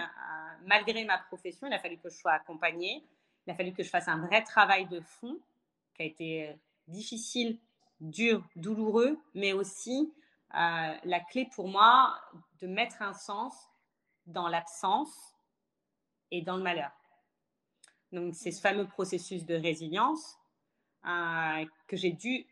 malgré 0.64 1.05
ma 1.05 1.19
profession, 1.19 1.66
il 1.66 1.72
a 1.72 1.78
fallu 1.78 1.99
que 1.99 2.08
je 2.08 2.16
sois 2.16 2.32
accompagnée. 2.32 3.05
Il 3.46 3.50
a 3.50 3.55
fallu 3.55 3.72
que 3.72 3.82
je 3.82 3.90
fasse 3.90 4.08
un 4.08 4.19
vrai 4.26 4.43
travail 4.43 4.87
de 4.87 5.00
fond, 5.00 5.38
qui 5.94 6.02
a 6.02 6.05
été 6.06 6.56
difficile, 6.87 7.58
dur, 8.00 8.43
douloureux, 8.56 9.19
mais 9.34 9.52
aussi 9.52 10.12
la 10.50 11.20
clé 11.31 11.49
pour 11.55 11.69
moi 11.69 12.19
de 12.60 12.66
mettre 12.66 13.02
un 13.02 13.14
sens 13.14 13.55
dans 14.26 14.49
l'absence 14.49 15.34
et 16.31 16.43
dans 16.43 16.56
le 16.56 16.62
malheur. 16.62 16.90
Donc, 18.12 18.34
c'est 18.34 18.50
ce 18.50 18.60
fameux 18.60 18.87
processus 18.87 19.44
de 19.44 19.55
résilience 19.55 20.38
euh, 21.06 21.64
que 21.87 21.96
j'ai 21.96 22.12
dû 22.12 22.46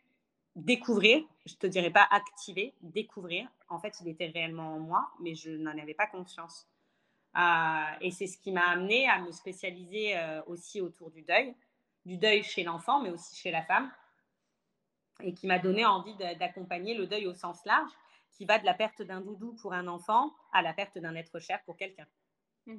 découvrir. 0.54 1.22
Je 1.44 1.54
ne 1.54 1.58
te 1.58 1.66
dirais 1.66 1.90
pas 1.90 2.06
activer, 2.10 2.74
découvrir. 2.82 3.48
En 3.68 3.78
fait, 3.78 3.94
il 4.00 4.08
était 4.08 4.26
réellement 4.26 4.74
en 4.74 4.80
moi, 4.80 5.10
mais 5.20 5.34
je 5.34 5.50
n'en 5.50 5.76
avais 5.78 5.94
pas 5.94 6.06
conscience. 6.06 6.66
Euh, 7.36 7.84
et 8.00 8.10
c'est 8.10 8.26
ce 8.26 8.38
qui 8.38 8.52
m'a 8.52 8.68
amené 8.68 9.08
à 9.08 9.20
me 9.20 9.30
spécialiser 9.30 10.16
euh, 10.16 10.42
aussi 10.46 10.80
autour 10.80 11.10
du 11.10 11.22
deuil, 11.22 11.54
du 12.04 12.16
deuil 12.16 12.42
chez 12.42 12.62
l'enfant, 12.62 13.02
mais 13.02 13.10
aussi 13.10 13.36
chez 13.36 13.50
la 13.50 13.62
femme, 13.62 13.90
et 15.20 15.34
qui 15.34 15.46
m'a 15.46 15.58
donné 15.58 15.84
envie 15.84 16.14
d'accompagner 16.38 16.94
le 16.94 17.06
deuil 17.06 17.26
au 17.26 17.34
sens 17.34 17.64
large, 17.64 17.90
qui 18.30 18.44
va 18.44 18.58
de 18.58 18.64
la 18.64 18.74
perte 18.74 19.02
d'un 19.02 19.20
doudou 19.20 19.54
pour 19.54 19.72
un 19.72 19.86
enfant 19.86 20.34
à 20.52 20.62
la 20.62 20.72
perte 20.72 20.98
d'un 20.98 21.14
être 21.14 21.38
cher 21.40 21.62
pour 21.64 21.76
quelqu'un. 21.76 22.06
Mmh. 22.66 22.76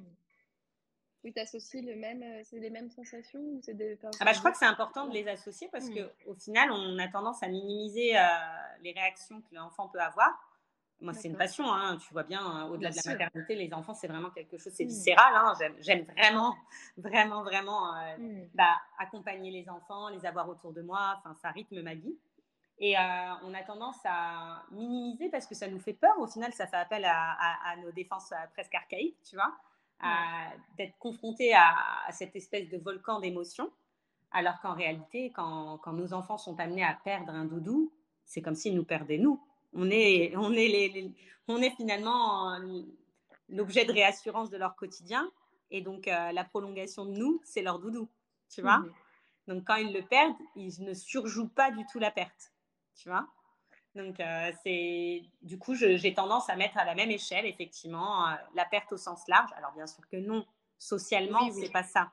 Oui, 1.24 1.33
tu 1.33 1.39
associes 1.39 1.81
le 1.81 1.95
même, 1.95 2.21
euh, 2.21 2.41
c'est 2.43 2.59
les 2.59 2.69
mêmes 2.69 2.89
sensations 2.89 3.39
ou 3.39 3.59
c'est 3.63 3.74
des 3.74 3.97
ah 4.19 4.25
bah, 4.25 4.33
Je 4.33 4.39
crois 4.39 4.51
que 4.51 4.57
c'est 4.57 4.65
important 4.65 5.07
de 5.07 5.13
les 5.13 5.27
associer 5.27 5.67
parce 5.71 5.89
mmh. 5.89 5.95
qu'au 6.25 6.36
final, 6.36 6.71
on 6.71 6.97
a 7.00 7.07
tendance 7.07 7.41
à 7.41 7.47
minimiser 7.47 8.17
euh, 8.17 8.21
les 8.83 8.91
réactions 8.91 9.41
que 9.41 9.55
l'enfant 9.55 9.88
peut 9.89 10.00
avoir. 10.00 10.29
Moi, 11.00 11.13
c'est 11.13 11.27
une 11.27 11.38
passion, 11.38 11.71
hein, 11.71 11.97
tu 11.97 12.12
vois 12.12 12.24
bien, 12.24 12.41
euh, 12.41 12.69
au-delà 12.69 12.89
de 12.89 12.95
la 12.95 13.12
maternité, 13.12 13.55
les 13.55 13.71
enfants, 13.71 13.93
c'est 13.93 14.07
vraiment 14.07 14.31
quelque 14.31 14.57
chose, 14.57 14.74
c'est 14.74 14.86
mmh. 14.86 14.89
viscéral. 14.89 15.33
Hein, 15.36 15.53
J'aime 15.79 16.05
vraiment, 16.17 16.55
vraiment, 16.97 17.43
vraiment 17.43 17.93
mmh. 18.17 18.50
bah, 18.53 18.77
accompagner 19.00 19.51
les 19.51 19.69
enfants, 19.69 20.09
les 20.09 20.25
avoir 20.25 20.47
autour 20.50 20.74
de 20.74 20.81
moi, 20.81 21.15
enfin, 21.19 21.36
ça 21.41 21.50
rythme 21.50 21.81
ma 21.81 21.95
vie. 21.95 22.15
Et 22.79 22.95
on 22.95 23.55
a 23.55 23.63
tendance 23.65 23.97
à 24.05 24.63
minimiser 24.69 25.29
parce 25.29 25.47
que 25.47 25.55
ça 25.55 25.67
nous 25.67 25.79
fait 25.79 25.93
peur. 25.93 26.13
Au 26.19 26.27
final, 26.27 26.53
ça 26.53 26.67
fait 26.67 26.77
appel 26.77 27.05
à, 27.05 27.36
à 27.65 27.75
nos 27.77 27.91
défenses 27.91 28.31
presque 28.53 28.75
archaïques, 28.75 29.17
tu 29.27 29.36
vois 29.36 29.51
d'être 30.77 30.98
confronté 31.00 31.54
à, 31.54 31.74
cette 32.12 32.36
espèce 32.36 32.70
de 32.70 32.77
volcan 32.77 33.20
d'émotions, 33.20 33.72
alors 34.32 34.60
qu'en 34.62 34.74
réalité, 34.74 35.32
quand, 35.32 35.80
quand, 35.80 35.94
nos 35.94 36.13
enfants 36.13 36.38
sont 36.38 36.60
amenés 36.60 36.84
à 36.84 36.94
perdre 37.04 37.32
un 37.32 37.46
doudou, 37.46 37.92
c'est 38.25 38.42
comme 38.42 38.56
s'ils 38.56 38.75
nous 38.75 38.86
perdaient 38.86 39.18
nous. 39.18 39.42
On 39.74 39.89
est, 39.89 40.36
on 40.36 40.51
est, 40.54 40.68
les, 40.68 41.13
on 41.48 41.62
est 41.62 41.72
finalement 41.72 42.58
l'objet 43.50 43.86
de 43.86 43.92
réassurance 43.92 44.50
de 44.50 44.58
leur 44.58 44.75
quotidien, 44.75 45.30
et 45.72 45.82
donc 45.82 46.08
euh, 46.08 46.32
la 46.32 46.44
prolongation 46.44 47.06
de 47.06 47.12
nous, 47.12 47.42
c'est 47.44 47.62
leur 47.62 47.80
doudou, 47.80 48.10
tu 48.50 48.62
vois. 48.62 48.80
Mmh 48.80 48.94
donc 49.48 49.63
quand 49.66 49.75
ils 49.75 49.94
le 49.94 50.01
perdent, 50.01 50.36
ils 50.56 50.84
ne 50.84 50.94
surjouent 50.94 51.48
pas 51.48 51.72
du 51.72 51.86
tout 51.86 52.00
la 52.00 52.12
perte, 52.12 52.51
tu 52.96 53.10
vois. 53.10 53.27
Donc, 53.96 54.20
euh, 54.20 54.51
c'est 54.63 55.24
du 55.41 55.58
coup, 55.58 55.74
j'ai 55.75 56.13
tendance 56.13 56.50
à 56.50 56.56
mettre 56.56 56.77
à 56.77 56.86
la 56.86 56.96
même 56.96 57.12
échelle, 57.12 57.46
effectivement, 57.46 58.27
euh, 58.27 58.34
la 58.56 58.65
perte 58.65 58.91
au 58.94 58.98
sens 58.98 59.27
large. 59.27 59.50
Alors, 59.58 59.72
bien 59.74 59.88
sûr 59.88 60.08
que 60.08 60.17
non, 60.17 60.46
socialement, 60.77 61.50
c'est 61.51 61.72
pas 61.72 61.84
ça. 61.84 62.12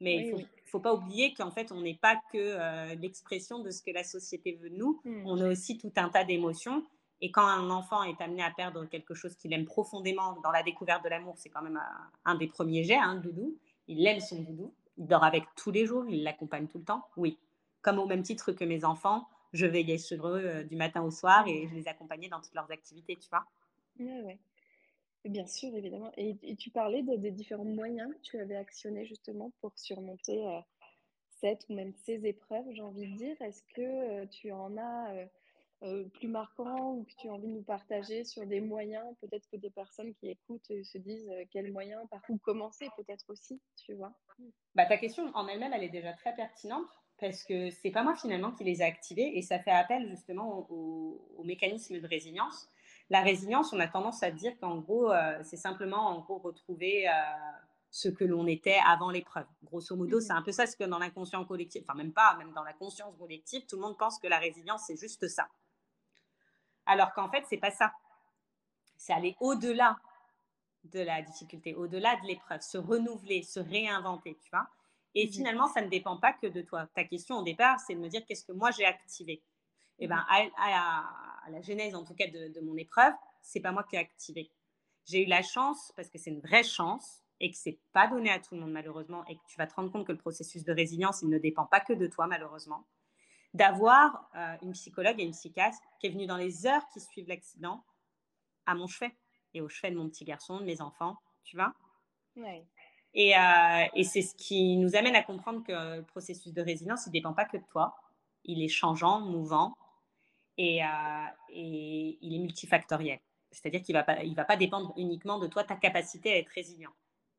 Mais 0.00 0.28
il 0.28 0.36
ne 0.36 0.44
faut, 0.66 0.80
pas 0.80 0.94
oublier 0.94 1.34
qu'en 1.34 1.50
fait, 1.50 1.72
on 1.72 1.80
n'est 1.80 1.96
pas 1.96 2.16
que 2.32 2.38
euh, 2.38 2.94
l'expression 2.94 3.58
de 3.58 3.70
ce 3.70 3.82
que 3.82 3.90
la 3.90 4.04
société 4.04 4.58
veut 4.62 4.70
de 4.70 4.76
nous. 4.76 5.00
Hmm. 5.04 5.22
On 5.26 5.40
a 5.40 5.48
aussi 5.48 5.78
tout 5.78 5.92
un 5.96 6.08
tas 6.08 6.24
d'émotions. 6.24 6.84
Et 7.20 7.30
quand 7.30 7.46
un 7.46 7.70
enfant 7.70 8.02
est 8.02 8.20
amené 8.20 8.42
à 8.42 8.50
perdre 8.50 8.84
quelque 8.84 9.14
chose 9.14 9.34
qu'il 9.36 9.52
aime 9.54 9.64
profondément 9.64 10.38
dans 10.42 10.50
la 10.50 10.62
découverte 10.62 11.02
de 11.02 11.08
l'amour, 11.08 11.34
c'est 11.38 11.48
quand 11.48 11.62
même 11.62 11.80
un 12.24 12.34
des 12.34 12.46
premiers 12.46 12.84
jets, 12.84 12.98
hein, 12.98 13.14
le 13.14 13.20
doudou. 13.20 13.56
Il 13.88 14.06
aime 14.06 14.20
son 14.20 14.42
doudou. 14.42 14.74
Il 14.98 15.06
dort 15.06 15.24
avec 15.24 15.44
tous 15.56 15.70
les 15.70 15.86
jours, 15.86 16.04
il 16.08 16.22
l'accompagne 16.22 16.66
tout 16.66 16.78
le 16.78 16.84
temps 16.84 17.08
Oui. 17.16 17.38
Comme 17.82 17.98
au 17.98 18.06
même 18.06 18.22
titre 18.22 18.52
que 18.52 18.64
mes 18.64 18.84
enfants, 18.84 19.26
je 19.56 19.66
veillais 19.66 19.98
sur 19.98 20.28
eux 20.28 20.42
euh, 20.44 20.62
du 20.62 20.76
matin 20.76 21.02
au 21.02 21.10
soir 21.10 21.46
et 21.48 21.66
je 21.68 21.74
les 21.74 21.88
accompagnais 21.88 22.28
dans 22.28 22.40
toutes 22.40 22.54
leurs 22.54 22.70
activités, 22.70 23.16
tu 23.16 23.28
vois. 23.30 23.44
Ouais, 23.98 24.22
ouais. 24.22 24.38
Bien 25.24 25.46
sûr, 25.46 25.74
évidemment. 25.74 26.12
Et, 26.16 26.36
tu 26.56 26.70
parlais 26.70 27.02
de, 27.02 27.16
des 27.16 27.32
différents 27.32 27.64
moyens 27.64 28.14
que 28.14 28.20
tu 28.20 28.38
avais 28.38 28.56
actionnés 28.56 29.06
justement 29.06 29.52
pour 29.60 29.76
surmonter 29.76 30.46
euh, 30.46 30.60
cette 31.40 31.66
ou 31.68 31.74
même 31.74 31.92
ces 31.94 32.26
épreuves, 32.26 32.64
j'ai 32.70 32.82
envie 32.82 33.08
de 33.12 33.16
dire. 33.16 33.42
Est-ce 33.42 33.62
que 33.74 33.80
euh, 33.82 34.26
tu 34.26 34.52
en 34.52 34.76
as 34.76 35.12
plus 36.14 36.28
marquants 36.28 36.94
ou 36.94 37.04
que 37.04 37.12
tu 37.18 37.28
as 37.28 37.32
envie 37.32 37.48
de 37.48 37.52
nous 37.52 37.62
partager 37.62 38.24
sur 38.24 38.46
des 38.46 38.60
moyens 38.60 39.04
Peut-être 39.20 39.46
que 39.50 39.56
des 39.56 39.70
personnes 39.70 40.14
qui 40.14 40.30
écoutent 40.30 40.72
se 40.82 40.98
disent 40.98 41.30
quels 41.50 41.70
moyens, 41.70 42.02
par 42.10 42.22
où 42.30 42.38
commencer 42.38 42.88
peut-être 42.96 43.28
aussi, 43.28 43.60
tu 43.76 43.94
vois? 43.94 44.12
Bah, 44.74 44.86
Ta 44.86 44.96
question 44.96 45.30
en 45.34 45.46
elle-même, 45.46 45.74
elle 45.74 45.84
est 45.84 45.90
déjà 45.90 46.14
très 46.14 46.34
pertinente 46.34 46.88
parce 47.18 47.44
que 47.44 47.70
c'est 47.70 47.90
pas 47.90 48.02
moi 48.02 48.14
finalement 48.14 48.52
qui 48.52 48.64
les 48.64 48.80
ai 48.80 48.84
activés 48.84 49.38
et 49.38 49.42
ça 49.42 49.58
fait 49.58 49.70
appel 49.70 50.08
justement 50.08 50.66
au, 50.70 51.42
mécanisme 51.44 52.00
de 52.00 52.06
résilience. 52.06 52.68
La 53.08 53.22
résilience, 53.22 53.72
on 53.72 53.78
a 53.78 53.86
tendance 53.86 54.22
à 54.24 54.32
dire 54.32 54.58
qu'en 54.58 54.78
gros, 54.78 55.12
euh, 55.12 55.38
c'est 55.44 55.56
simplement 55.56 56.08
en 56.08 56.18
gros 56.20 56.38
retrouver 56.38 57.08
euh, 57.08 57.12
ce 57.90 58.08
que 58.08 58.24
l'on 58.24 58.48
était 58.48 58.80
avant 58.84 59.10
l'épreuve. 59.10 59.46
Grosso 59.62 59.94
modo, 59.94 60.20
c'est 60.20 60.32
mmh 60.32 60.36
un 60.36 60.42
peu 60.42 60.50
ça 60.50 60.66
ce 60.66 60.76
que 60.76 60.82
dans 60.82 60.98
l'inconscient 60.98 61.44
collectif, 61.44 61.84
enfin 61.88 61.96
même 61.96 62.12
pas, 62.12 62.36
même 62.36 62.52
dans 62.52 62.64
la 62.64 62.72
conscience 62.72 63.16
collective, 63.16 63.64
tout 63.66 63.76
le 63.76 63.82
monde 63.82 63.96
pense 63.96 64.18
que 64.18 64.26
la 64.26 64.38
résilience 64.38 64.82
c'est 64.88 64.98
juste 64.98 65.28
ça. 65.28 65.48
Alors 66.84 67.12
qu'en 67.12 67.30
fait, 67.30 67.44
c'est 67.48 67.58
pas 67.58 67.70
ça. 67.70 67.92
C'est 68.96 69.12
aller 69.12 69.36
au-delà 69.40 69.96
de 70.84 71.00
la 71.00 71.22
difficulté, 71.22 71.74
au-delà 71.74 72.16
de 72.16 72.26
l'épreuve, 72.26 72.60
se 72.60 72.78
renouveler, 72.78 73.42
se 73.42 73.60
réinventer, 73.60 74.36
tu 74.42 74.50
vois. 74.50 74.68
Et 75.18 75.26
mmh 75.26 75.32
finalement, 75.32 75.66
ça 75.66 75.80
ne 75.80 75.88
dépend 75.88 76.18
pas 76.18 76.34
que 76.34 76.46
de 76.46 76.60
toi. 76.60 76.86
Ta 76.94 77.02
question 77.02 77.38
au 77.38 77.42
départ, 77.42 77.80
c'est 77.80 77.94
de 77.94 78.00
me 78.00 78.08
dire 78.08 78.24
qu'est-ce 78.26 78.44
que 78.44 78.52
moi 78.52 78.70
j'ai 78.70 78.84
activé. 78.84 79.32
Et 79.98 80.04
eh 80.04 80.06
bien, 80.06 80.18
mmh 80.18 80.50
à, 80.58 81.50
la 81.50 81.62
genèse 81.62 81.94
en 81.94 82.04
tout 82.04 82.14
cas 82.14 82.26
de, 82.26 82.60
mon 82.60 82.76
épreuve, 82.76 83.14
c'est 83.40 83.60
pas 83.60 83.72
moi 83.72 83.82
qui 83.82 83.96
ai 83.96 83.98
activé. 83.98 84.52
J'ai 85.06 85.24
eu 85.24 85.26
la 85.26 85.40
chance, 85.40 85.90
parce 85.96 86.10
que 86.10 86.18
c'est 86.18 86.30
une 86.30 86.40
vraie 86.40 86.64
chance, 86.64 87.22
et 87.40 87.50
que 87.50 87.56
c'est 87.56 87.78
pas 87.92 88.08
donné 88.08 88.30
à 88.30 88.40
tout 88.40 88.54
le 88.54 88.60
monde 88.60 88.72
malheureusement, 88.72 89.24
et 89.26 89.36
que 89.36 89.42
tu 89.48 89.56
vas 89.56 89.66
te 89.66 89.74
rendre 89.74 89.90
compte 89.90 90.06
que 90.06 90.12
le 90.12 90.18
processus 90.18 90.64
de 90.64 90.72
résilience, 90.72 91.22
il 91.22 91.30
ne 91.30 91.38
dépend 91.38 91.64
pas 91.64 91.80
que 91.80 91.94
de 91.94 92.06
toi 92.06 92.26
malheureusement, 92.26 92.86
d'avoir 93.54 94.28
euh, 94.34 94.56
une 94.62 94.72
psychologue 94.72 95.18
et 95.18 95.24
une 95.24 95.32
psychiatre 95.32 95.78
qui 95.98 96.08
est 96.08 96.10
venue 96.10 96.26
dans 96.26 96.36
les 96.36 96.66
heures 96.66 96.86
qui 96.92 97.00
suivent 97.00 97.28
l'accident 97.28 97.82
à 98.66 98.74
mon 98.74 98.86
chevet 98.86 99.16
et 99.54 99.62
au 99.62 99.68
chevet 99.68 99.92
de 99.92 99.98
mon 99.98 100.10
petit 100.10 100.24
garçon, 100.24 100.60
de 100.60 100.64
mes 100.64 100.82
enfants, 100.82 101.16
tu 101.44 101.56
vois. 101.56 101.72
Ouais. 102.36 102.66
Euh, 103.14 103.84
et, 103.94 104.04
c'est 104.04 104.22
ce 104.22 104.34
qui 104.34 104.76
nous 104.76 104.94
amène 104.94 105.16
à 105.16 105.22
comprendre 105.22 105.62
que 105.64 105.96
le 105.96 106.02
processus 106.02 106.52
de 106.52 106.60
résilience, 106.60 107.06
il 107.06 107.10
ne 107.10 107.12
dépend 107.12 107.32
pas 107.32 107.46
que 107.46 107.56
de 107.56 107.64
toi. 107.70 107.96
Il 108.44 108.62
est 108.62 108.68
changeant, 108.68 109.20
mouvant 109.20 109.74
et, 110.58 110.84
euh, 110.84 110.86
et 111.48 112.18
il 112.20 112.34
est 112.34 112.38
multifactoriel. 112.38 113.18
C'est-à-dire 113.50 113.82
qu'il 113.82 113.94
ne 113.94 114.00
va, 114.00 114.04
pas, 114.04 114.18
va 114.22 114.44
pas 114.44 114.56
dépendre 114.56 114.92
uniquement 114.96 115.38
de 115.38 115.46
toi, 115.46 115.64
ta 115.64 115.76
capacité 115.76 116.32
à 116.32 116.38
être 116.38 116.50
résilient. 116.50 116.92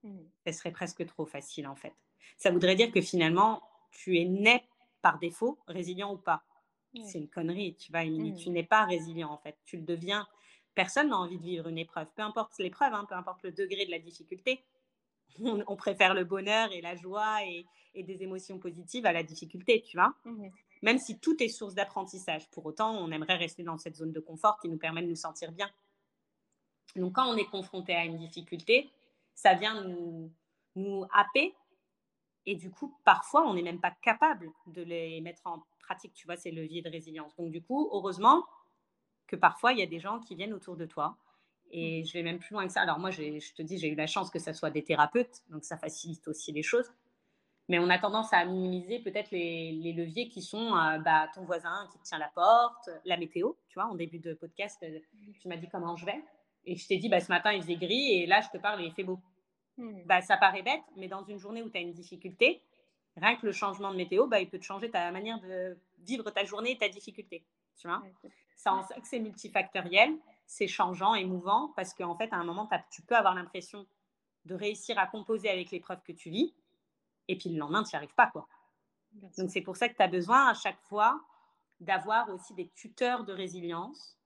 Mmh. 0.04 0.18
Ce 0.48 0.54
serait 0.54 0.72
presque 0.72 1.06
trop 1.06 1.26
facile 1.26 1.68
en 1.68 1.76
fait. 1.76 1.94
Ça 2.38 2.52
voudrait 2.52 2.76
dire 2.76 2.92
que 2.92 3.02
finalement, 3.02 3.62
tu 3.92 4.18
es 4.18 4.26
né 4.26 4.64
par 5.02 5.20
défaut, 5.20 5.60
résilient 5.68 6.12
ou 6.14 6.18
pas. 6.18 6.44
C'est 7.06 7.20
une 7.20 7.30
connerie, 7.30 7.76
tu 7.76 7.92
mmh. 7.92 8.36
Tu 8.38 8.50
n'es 8.50 8.64
pas 8.64 8.86
résilient 8.86 9.30
en 9.30 9.38
fait. 9.38 9.56
Tu 9.66 9.78
le 9.78 9.84
deviens. 9.84 10.28
Personne 10.74 11.10
n'a 11.10 11.18
envie 11.18 11.38
de 11.38 11.44
vivre 11.44 11.68
une 11.68 11.78
épreuve, 11.78 12.08
peu 12.16 12.24
importe 12.24 12.58
l'épreuve, 12.58 12.94
hein, 12.94 13.06
peu 13.08 13.14
importe 13.14 13.44
le 13.44 13.52
degré 13.52 13.86
de 13.86 13.92
la 13.92 14.00
difficulté 14.00 14.64
on, 15.40 15.76
préfère 15.76 16.14
le 16.14 16.24
bonheur 16.24 16.72
et 16.72 16.82
la 16.82 16.96
joie 16.96 17.44
et, 17.46 17.66
des 17.96 18.22
émotions 18.22 18.60
positives 18.60 19.08
à 19.08 19.12
la 19.12 19.24
difficulté, 19.24 19.82
tu 19.82 19.98
vois. 19.98 20.14
Mmh 20.24 20.50
Même 20.84 21.00
si 21.00 21.18
tout 21.18 21.42
est 21.42 21.48
source 21.48 21.74
d'apprentissage, 21.74 22.48
pour 22.52 22.64
autant, 22.68 22.96
on 22.96 23.10
aimerait 23.10 23.38
rester 23.38 23.64
dans 23.64 23.80
cette 23.80 23.96
zone 23.96 24.12
de 24.12 24.20
confort 24.20 24.60
qui 24.60 24.70
nous 24.70 24.78
permet 24.78 25.02
de 25.02 25.08
nous 25.08 25.16
sentir 25.16 25.52
bien. 25.52 25.68
Donc, 26.96 27.14
quand 27.14 27.28
on 27.28 27.36
est 27.36 27.50
confronté 27.50 27.96
à 27.96 28.06
une 28.06 28.18
difficulté, 28.18 28.92
ça 29.34 29.56
vient 29.56 29.84
nous, 29.84 30.32
nous 30.76 31.06
happer 31.12 31.56
et 32.48 32.56
du 32.56 32.72
coup, 32.72 32.98
parfois, 33.04 33.46
on 33.46 33.54
n'est 33.54 33.62
même 33.62 33.82
pas 33.82 33.92
capable 33.92 34.50
de 34.68 34.82
les 34.82 35.20
mettre 35.20 35.42
en 35.46 35.62
pratique, 35.80 36.14
tu 36.14 36.26
vois, 36.26 36.38
ces 36.38 36.50
leviers 36.50 36.82
de 36.82 36.90
résilience. 36.90 37.36
Donc, 37.36 37.52
du 37.52 37.62
coup, 37.62 37.90
heureusement 37.92 38.46
que 39.28 39.36
parfois, 39.36 39.74
il 39.74 39.80
y 39.80 39.82
a 39.82 39.86
des 39.86 40.00
gens 40.00 40.22
qui 40.22 40.34
viennent 40.34 40.54
autour 40.54 40.78
de 40.78 40.86
toi 40.86 41.18
et 41.72 42.04
je 42.06 42.14
vais 42.14 42.24
même 42.24 42.40
plus 42.40 42.54
loin 42.54 42.66
que 42.66 42.74
ça. 42.74 42.82
Alors 42.82 43.00
moi, 43.00 43.12
je 43.12 43.54
te 43.54 43.62
dis, 43.62 43.78
j'ai 43.78 43.90
eu 43.90 43.96
la 43.96 44.08
chance 44.08 44.30
que 44.30 44.40
ce 44.40 44.54
soit 44.54 44.70
des 44.70 44.84
thérapeutes, 44.84 45.44
donc 45.50 45.64
ça 45.64 45.78
facilite 45.78 46.28
aussi 46.28 46.52
les 46.52 46.64
choses. 46.64 46.90
Mais 47.70 47.80
on 47.80 47.90
a 47.90 48.00
tendance 48.00 48.32
à 48.32 48.46
minimiser 48.46 49.00
peut-être 49.00 49.32
les, 49.32 49.94
leviers 49.94 50.30
qui 50.30 50.42
sont 50.42 50.74
euh, 50.76 51.00
bah, 51.00 51.28
ton 51.36 51.44
voisin 51.44 51.88
qui 51.92 52.00
tient 52.00 52.18
la 52.18 52.30
porte, 52.30 52.90
la 53.04 53.18
météo. 53.18 53.54
Tu 53.68 53.74
vois, 53.74 53.86
en 53.86 53.96
début 53.96 54.20
de 54.20 54.34
podcast, 54.34 54.82
euh, 54.84 55.00
tu 55.42 55.48
m'as 55.50 55.58
dit 55.58 55.68
comment 55.70 55.98
je 55.98 56.06
vais. 56.06 56.24
Et 56.66 56.76
je 56.76 56.88
t'ai 56.88 56.98
dit, 56.98 57.10
bah, 57.10 57.20
ce 57.20 57.30
matin, 57.30 57.52
il 57.52 57.62
faisait 57.62 57.76
gris 57.76 58.14
et 58.14 58.26
là, 58.26 58.40
je 58.42 58.50
te 58.50 58.62
parle 58.62 58.82
et 58.82 58.86
il 58.86 58.94
fait 58.94 59.04
beau. 59.04 59.20
Hmm. 59.78 60.02
Bah, 60.06 60.22
ça 60.22 60.38
paraît 60.38 60.62
bête, 60.62 60.82
mais 60.96 61.08
dans 61.08 61.24
une 61.26 61.40
journée 61.40 61.62
où 61.62 61.70
tu 61.70 61.78
as 61.78 61.82
une 61.82 61.94
difficulté, 61.94 62.62
rien 63.18 63.36
que 63.36 63.46
le 63.46 63.52
changement 63.52 63.92
de 63.92 63.98
météo, 63.98 64.28
bah, 64.28 64.40
il 64.40 64.50
peut 64.50 64.60
te 64.60 64.66
changer 64.66 64.90
ta 64.90 65.12
manière 65.12 65.40
de 65.42 65.78
vivre 66.00 66.30
ta 66.32 66.46
journée 66.46 66.72
et 66.72 66.78
ta 66.78 66.88
difficulté. 66.88 67.44
Tu 67.78 67.88
vois? 67.88 68.02
Ça 68.56 68.82
que 68.96 69.08
c'est 69.08 69.20
multifactoriel 69.20 70.18
c'est 70.48 70.68
changeant, 70.68 71.14
émouvant, 71.14 71.74
parce 71.76 71.94
qu'en 71.94 72.16
fait, 72.16 72.32
à 72.34 72.38
un 72.38 72.44
moment, 72.44 72.68
tu 72.90 73.02
peux 73.04 73.16
avoir 73.16 73.36
l'impression 73.36 73.86
de 74.46 74.56
réussir 74.56 74.98
à 74.98 75.06
composer 75.06 75.50
avec 75.50 75.72
l'épreuve 75.72 76.02
que 76.04 76.14
tu 76.14 76.30
vis, 76.30 76.56
et 77.28 77.38
puis 77.38 77.50
le 77.50 77.60
lendemain, 77.60 77.84
tu 77.84 77.90
n'y 77.94 77.98
arrives 77.98 78.16
pas. 78.16 78.28
quoi. 78.28 78.48
Donc, 79.38 79.52
c'est 79.52 79.62
pour 79.62 79.76
ça 79.76 79.90
que 79.90 79.96
tu 79.96 80.02
as 80.02 80.08
besoin 80.08 80.48
à 80.48 80.54
chaque 80.54 80.80
fois 80.84 81.22
d'avoir 81.80 82.30
aussi 82.30 82.54
des 82.54 82.70
tuteurs 82.70 83.26
de 83.26 83.34
résilience. 83.34 84.18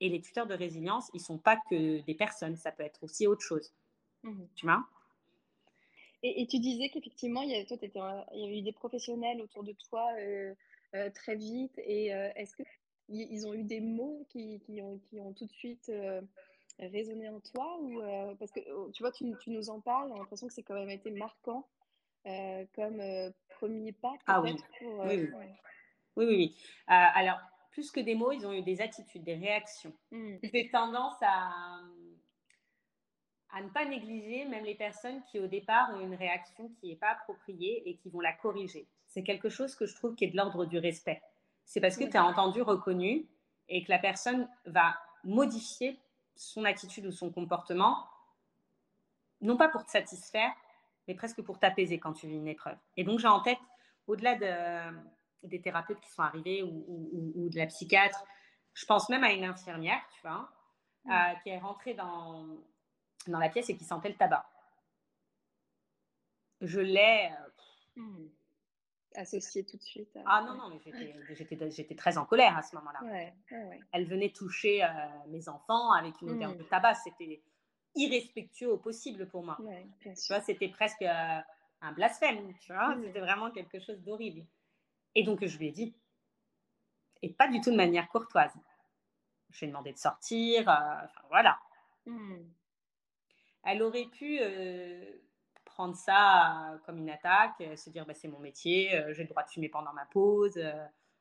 Et 0.00 0.08
les 0.08 0.20
tuteurs 0.20 0.46
de 0.46 0.54
résilience, 0.54 1.10
ils 1.14 1.18
ne 1.18 1.24
sont 1.24 1.38
pas 1.38 1.56
que 1.70 2.00
des 2.02 2.14
personnes, 2.14 2.56
ça 2.56 2.72
peut 2.72 2.82
être 2.82 3.02
aussi 3.02 3.26
autre 3.26 3.42
chose. 3.42 3.72
Mmh 4.22 4.44
tu 4.54 4.66
vois? 4.66 4.84
Et, 6.26 6.46
tu 6.46 6.58
disais 6.58 6.88
qu'effectivement, 6.88 7.42
il 7.42 7.50
y 7.50 7.54
avait, 7.54 7.66
il 8.34 8.40
y 8.40 8.44
avait 8.46 8.58
eu 8.58 8.62
des 8.62 8.72
professionnels 8.72 9.42
autour 9.42 9.62
de 9.62 9.72
toi 9.72 10.10
euh, 10.18 10.54
euh, 10.94 11.10
très 11.10 11.36
vite. 11.36 11.78
Et 11.78 12.14
euh, 12.14 12.30
est-ce 12.34 12.56
que 12.56 12.62
ils 13.08 13.46
ont 13.46 13.54
eu 13.54 13.64
des 13.64 13.80
mots 13.80 14.26
qui, 14.30 14.60
qui, 14.60 14.80
ont, 14.82 14.98
qui 14.98 15.20
ont, 15.20 15.32
tout 15.32 15.46
de 15.46 15.52
suite 15.52 15.88
euh, 15.90 16.20
résonné 16.78 17.28
en 17.28 17.40
toi 17.40 17.78
ou 17.80 18.00
euh, 18.00 18.34
parce 18.36 18.50
que 18.50 18.60
oh, 18.72 18.90
tu 18.92 19.02
vois 19.02 19.12
tu, 19.12 19.30
tu, 19.40 19.50
nous 19.50 19.70
en 19.70 19.80
parles 19.80 20.10
j'ai 20.12 20.18
l'impression 20.18 20.46
que 20.46 20.54
c'est 20.54 20.62
quand 20.62 20.74
même 20.74 20.90
été 20.90 21.10
marquant 21.10 21.68
euh, 22.26 22.64
comme 22.74 23.02
premier 23.50 23.92
pas 23.92 24.14
ah 24.26 24.40
oui. 24.40 24.56
oui. 24.80 25.28
oui. 26.16 26.26
oui 26.26 26.56
alors 26.86 27.38
plus 27.70 27.90
que 27.90 28.00
des 28.00 28.14
mots 28.14 28.32
ils 28.32 28.46
ont 28.46 28.52
eu 28.52 28.62
des 28.62 28.80
attitudes 28.80 29.24
des 29.24 29.36
réactions 29.36 29.92
mmh. 30.10 30.36
j'ai 30.42 30.70
tendance 30.70 31.16
à 31.20 31.80
à 33.50 33.62
ne 33.62 33.68
pas 33.68 33.84
négliger 33.84 34.46
même 34.46 34.64
les 34.64 34.74
personnes 34.74 35.22
qui 35.30 35.38
au 35.38 35.46
départ 35.46 35.90
ont 35.94 36.00
une 36.00 36.14
réaction 36.14 36.72
qui 36.80 36.88
n'est 36.88 36.96
pas 36.96 37.10
appropriée 37.10 37.88
et 37.88 37.96
qui 37.96 38.08
vont 38.08 38.20
la 38.20 38.32
corriger 38.32 38.88
c'est 39.06 39.22
quelque 39.22 39.50
chose 39.50 39.76
que 39.76 39.86
je 39.86 39.94
trouve 39.94 40.14
qui 40.14 40.24
est 40.24 40.30
de 40.30 40.36
l'ordre 40.36 40.64
du 40.64 40.78
respect 40.78 41.20
c'est 41.64 41.80
parce 41.80 41.96
que 41.96 42.04
tu 42.04 42.16
as 42.16 42.24
entendu, 42.24 42.62
reconnu, 42.62 43.28
et 43.68 43.84
que 43.84 43.90
la 43.90 43.98
personne 43.98 44.48
va 44.66 44.96
modifier 45.24 46.00
son 46.36 46.64
attitude 46.64 47.06
ou 47.06 47.12
son 47.12 47.30
comportement, 47.30 48.06
non 49.40 49.56
pas 49.56 49.68
pour 49.68 49.84
te 49.84 49.90
satisfaire, 49.90 50.52
mais 51.06 51.14
presque 51.14 51.42
pour 51.42 51.58
t'apaiser 51.58 51.98
quand 51.98 52.12
tu 52.12 52.26
vis 52.26 52.36
une 52.36 52.48
épreuve. 52.48 52.76
Et 52.96 53.04
donc 53.04 53.18
j'ai 53.18 53.28
en 53.28 53.40
tête, 53.40 53.58
au-delà 54.06 54.34
de, 54.36 54.96
des 55.42 55.60
thérapeutes 55.60 56.00
qui 56.00 56.10
sont 56.10 56.22
arrivés 56.22 56.62
ou, 56.62 57.48
de 57.50 57.58
la 57.58 57.66
psychiatre, 57.66 58.24
je 58.74 58.84
pense 58.86 59.08
même 59.08 59.24
à 59.24 59.32
une 59.32 59.44
infirmière, 59.44 60.00
tu 60.14 60.20
vois, 60.22 60.50
mm. 61.04 61.10
euh, 61.10 61.34
qui 61.42 61.48
est 61.50 61.58
rentrée 61.58 61.94
dans, 61.94 62.46
dans 63.28 63.38
la 63.38 63.48
pièce 63.48 63.70
et 63.70 63.76
qui 63.76 63.84
sentait 63.84 64.08
le 64.08 64.16
tabac. 64.16 64.46
Je 66.60 66.80
l'ai... 66.80 67.30
Euh, 67.96 68.00
mm 68.00 68.28
associé 69.14 69.64
tout 69.64 69.76
de 69.76 69.82
suite. 69.82 70.18
Ah 70.26 70.44
non, 70.46 70.54
non, 70.54 70.68
mais 70.68 70.80
j'étais 71.70 71.94
très 71.94 72.18
en 72.18 72.24
colère 72.24 72.56
à 72.56 72.62
ce 72.62 72.74
moment-là. 72.76 73.32
Elle 73.92 74.06
venait 74.06 74.30
toucher 74.30 74.84
euh, 74.84 74.88
mes 75.28 75.48
enfants 75.48 75.92
avec 75.92 76.20
une 76.20 76.30
odeur 76.30 76.54
mmh. 76.54 76.58
de 76.58 76.62
tabac. 76.64 76.94
C'était 76.94 77.42
irrespectueux 77.94 78.72
au 78.72 78.78
possible 78.78 79.28
pour 79.28 79.44
moi. 79.44 79.58
tu 80.02 80.10
vois, 80.28 80.40
c'était 80.40 80.68
presque 80.68 81.02
euh, 81.02 81.40
un 81.80 81.92
blasphème. 81.92 82.52
Tu 82.60 82.72
vois, 82.72 82.94
mmh. 82.94 83.04
c'était 83.04 83.20
vraiment 83.20 83.50
quelque 83.50 83.80
chose 83.80 84.00
d'horrible. 84.02 84.44
Et 85.14 85.22
donc, 85.22 85.44
je 85.44 85.58
lui 85.58 85.68
ai 85.68 85.72
dit, 85.72 85.94
et 87.22 87.30
pas 87.30 87.48
du 87.48 87.60
tout 87.60 87.70
de 87.70 87.76
manière 87.76 88.08
courtoise. 88.08 88.52
Je 89.50 89.60
lui 89.60 89.66
ai 89.66 89.68
demandé 89.68 89.92
de 89.92 89.98
sortir. 89.98 90.68
Euh, 90.68 91.04
enfin, 91.04 91.22
voilà. 91.28 91.58
Mmh. 92.06 92.36
Elle 93.66 93.82
aurait 93.82 94.06
pu 94.06 94.40
prendre 95.74 95.96
ça 95.96 96.78
comme 96.86 96.98
une 96.98 97.10
attaque, 97.10 97.62
se 97.76 97.90
dire 97.90 98.06
bah, 98.06 98.14
c'est 98.14 98.28
mon 98.28 98.38
métier, 98.38 98.94
euh, 98.94 99.12
j'ai 99.12 99.24
le 99.24 99.28
droit 99.28 99.42
de 99.42 99.50
fumer 99.50 99.68
pendant 99.68 99.92
ma 99.92 100.06
pause, 100.06 100.56
euh, 100.56 100.72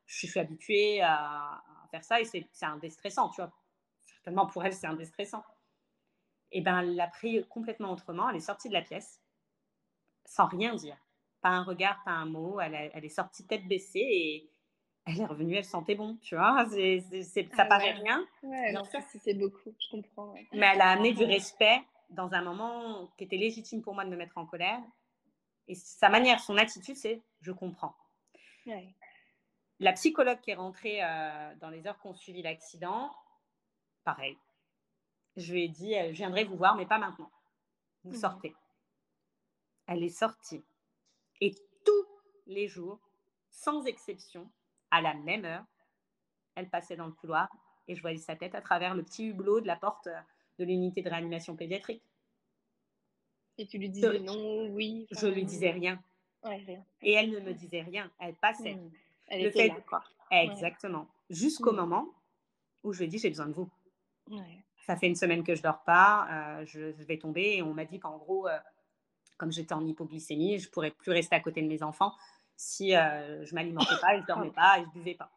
je 0.06 0.28
suis 0.28 0.40
habituée 0.40 1.02
à, 1.02 1.62
faire 1.92 2.04
ça 2.04 2.22
et 2.22 2.26
c'est 2.26 2.48
un 2.62 2.78
déstressant, 2.78 3.30
tu 3.30 3.42
vois. 3.42 3.52
Certainement 4.02 4.48
pour 4.48 4.64
elle, 4.64 4.74
c'est 4.74 4.88
un 4.88 4.96
déstressant. 4.96 5.44
Et 6.52 6.62
ben, 6.62 6.80
elle 6.80 6.96
l'a 6.96 7.08
pris 7.08 7.46
complètement 7.50 7.92
autrement, 7.92 8.30
elle 8.30 8.36
est 8.36 8.40
sortie 8.40 8.70
de 8.70 8.74
la 8.74 8.82
pièce 8.82 9.20
sans 10.26 10.48
rien 10.48 10.76
dire. 10.76 10.98
pas 11.42 11.50
un 11.50 11.64
regard, 11.64 12.02
pas 12.06 12.12
un 12.12 12.26
mot. 12.26 12.60
Elle, 12.60 12.76
est 12.76 13.10
sortie 13.10 13.46
tête 13.46 13.68
baissée 13.68 14.00
et 14.00 14.52
elle 15.06 15.20
est 15.20 15.26
revenue, 15.26 15.56
elle 15.56 15.66
sentait 15.66 15.96
bon, 15.96 16.18
tu 16.22 16.36
vois. 16.36 16.66
Ça 16.66 17.42
ah 17.58 17.66
paraît 17.66 17.92
rien. 17.92 18.26
Ouais, 18.44 18.72
non, 18.72 18.84
ça, 18.86 19.00
c'est 19.02 19.34
beaucoup, 19.34 19.76
je 19.78 19.90
comprends. 19.92 20.34
Mais 20.54 20.72
elle 20.74 20.82
a 20.82 20.92
amené 20.92 21.14
du 21.14 21.26
respect 21.26 21.82
dans 22.14 22.34
un 22.34 22.42
moment 22.42 23.08
qui 23.18 23.24
était 23.26 23.38
légitime 23.38 23.82
pour 23.82 23.94
moi 23.94 24.06
de 24.06 24.10
me 24.10 24.16
mettre 24.16 24.38
en 24.38 24.46
colère. 24.46 24.82
Et 25.68 25.76
sa 25.76 26.10
manière, 26.10 26.40
son 26.40 26.58
attitude, 26.58 26.96
c'est 26.96 27.22
je 27.42 27.52
comprends. 27.52 27.96
La 29.80 29.94
psychologue 29.94 30.40
qui 30.42 30.52
est 30.52 30.56
rentrée 30.56 31.04
euh, 31.04 31.56
dans 31.56 31.70
les 31.70 31.86
heures 31.88 32.00
qu'on 32.00 32.14
suivi 32.14 32.42
l'accident, 32.42 33.14
pareil. 34.04 34.38
Je 35.36 35.52
lui 35.52 35.64
ai 35.64 35.68
dit, 35.68 35.96
euh, 35.96 36.10
je 36.10 36.18
viendrai 36.18 36.44
vous 36.44 36.56
voir, 36.56 36.76
mais 36.76 36.86
pas 36.86 37.00
maintenant. 37.00 37.32
Vous 38.04 38.12
mmh. 38.12 38.22
sortez. 38.22 38.56
Elle 39.88 40.04
est 40.04 40.10
sortie. 40.10 40.64
Et 41.42 41.54
tous 41.86 42.08
les 42.46 42.68
jours, 42.68 43.00
sans 43.50 43.86
exception, 43.86 44.50
à 44.92 45.02
la 45.02 45.14
même 45.16 45.44
heure, 45.44 45.66
elle 46.56 46.70
passait 46.70 46.96
dans 46.96 47.08
le 47.08 47.14
couloir 47.14 47.50
et 47.88 47.96
je 47.96 48.02
voyais 48.02 48.18
sa 48.18 48.36
tête 48.36 48.56
à 48.56 48.62
travers 48.62 48.96
le 48.96 49.04
petit 49.04 49.26
hublot 49.26 49.60
de 49.60 49.68
la 49.68 49.76
porte 49.76 50.08
euh, 50.08 50.22
de 50.60 50.66
l'unité 50.66 51.02
de 51.02 51.10
réanimation 51.10 51.56
pédiatrique. 51.56 52.04
Et 53.58 53.68
tu 53.68 53.78
lui 53.78 53.90
disais 53.90 54.20
non, 54.20 54.68
oui 54.70 55.08
Je 55.12 55.28
lui 55.28 55.46
disais 55.46 55.72
rien. 55.72 56.02
rien. 56.44 56.84
Et 57.02 57.14
elle 57.14 57.32
ne 57.32 57.40
me 57.40 57.54
disait 57.54 57.82
rien. 57.82 58.12
Elle 58.20 58.36
passait. 58.36 58.76
Mmh. 58.76 58.92
Elle 59.28 59.46
était 59.46 59.68
là, 59.68 59.76
quoi. 59.88 60.04
Exactement. 60.32 61.08
Jusqu'au 61.30 61.72
mmh. 61.72 61.78
moment 61.78 62.08
où 62.84 62.94
je 62.94 63.00
lui 63.00 63.06
ai 63.06 63.08
dit 63.08 63.20
j'ai 63.20 63.30
besoin 63.30 63.48
de 63.48 63.54
vous. 63.54 63.70
Ça 64.86 64.98
fait 64.98 65.08
une 65.08 65.16
semaine 65.16 65.44
que 65.44 65.56
je 65.56 65.62
dors 65.62 65.84
pas, 65.84 66.28
euh, 66.30 66.66
je, 66.66 66.80
vais 67.04 67.18
tomber 67.18 67.56
et 67.58 67.62
on 67.62 67.74
m'a 67.74 67.86
dit 67.86 68.00
qu'en 68.00 68.18
gros, 68.18 68.48
euh, 68.48 68.58
comme 69.38 69.52
j'étais 69.52 69.74
en 69.74 69.86
hypoglycémie, 69.86 70.60
je 70.60 70.70
pourrais 70.70 70.92
plus 70.92 71.12
rester 71.12 71.36
à 71.36 71.40
côté 71.40 71.62
de 71.62 71.68
mes 71.68 71.84
enfants 71.84 72.14
si 72.56 72.96
euh, 72.96 73.46
je 73.46 73.56
m'alimentais 73.56 73.96
pas 74.02 74.20
je 74.20 74.26
dormais 74.26 74.52
pas 74.56 74.80
et 74.80 74.84
je 74.84 74.90
buvais 74.90 75.16
pas. 75.16 75.32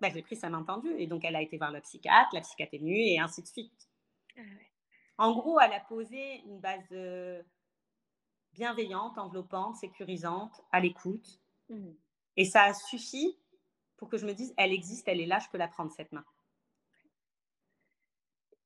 Bah, 0.00 0.08
j'ai 0.12 0.22
pris 0.22 0.36
sa 0.36 0.48
main 0.48 0.62
tendue 0.62 0.94
et 0.98 1.06
donc 1.06 1.24
elle 1.24 1.36
a 1.36 1.42
été 1.42 1.58
voir 1.58 1.70
la 1.70 1.80
psychiatre, 1.80 2.34
la 2.34 2.40
psychiatre 2.40 2.74
est 2.74 2.78
venue 2.78 2.98
et 2.98 3.18
ainsi 3.18 3.42
de 3.42 3.46
suite. 3.46 3.88
Ah 4.36 4.42
en 5.18 5.32
gros, 5.32 5.58
elle 5.60 5.72
a 5.72 5.80
posé 5.80 6.42
une 6.46 6.60
base 6.60 6.94
bienveillante, 8.52 9.18
enveloppante, 9.18 9.76
sécurisante, 9.76 10.62
à 10.72 10.80
l'écoute. 10.80 11.40
Mmh. 11.68 11.92
Et 12.36 12.44
ça 12.44 12.64
a 12.64 12.74
suffi 12.74 13.38
pour 13.96 14.08
que 14.08 14.18
je 14.18 14.26
me 14.26 14.34
dise, 14.34 14.52
elle 14.56 14.72
existe, 14.72 15.08
elle 15.08 15.20
est 15.20 15.26
là, 15.26 15.38
je 15.38 15.48
peux 15.50 15.58
la 15.58 15.68
prendre 15.68 15.92
cette 15.92 16.12
main. 16.12 16.24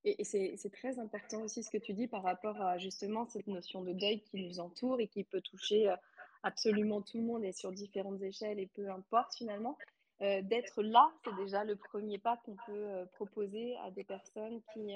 Et, 0.04 0.24
c'est 0.24 0.72
très 0.72 0.98
important 0.98 1.42
aussi 1.42 1.62
ce 1.62 1.70
que 1.70 1.76
tu 1.76 1.92
dis 1.92 2.08
par 2.08 2.22
rapport 2.22 2.60
à 2.60 2.78
justement 2.78 3.26
cette 3.26 3.46
notion 3.46 3.82
de 3.82 3.92
deuil 3.92 4.22
qui 4.22 4.42
nous 4.42 4.58
entoure 4.58 4.98
et 4.98 5.08
qui 5.08 5.24
peut 5.24 5.42
toucher 5.42 5.90
euh, 5.90 5.96
absolument 6.42 7.02
tout 7.02 7.18
le 7.18 7.24
monde 7.24 7.44
et 7.44 7.52
sur 7.52 7.70
différentes 7.70 8.22
échelles 8.22 8.58
et 8.58 8.66
peu 8.66 8.90
importe 8.90 9.34
finalement. 9.34 9.76
Euh, 10.22 10.42
d'être 10.42 10.82
là, 10.82 11.10
c'est 11.24 11.34
déjà 11.36 11.64
le 11.64 11.76
premier 11.76 12.18
pas 12.18 12.36
qu'on 12.44 12.56
peut 12.66 12.72
euh, 12.72 13.06
proposer 13.12 13.76
à 13.78 13.90
des 13.90 14.04
personnes 14.04 14.60
qui, 14.72 14.94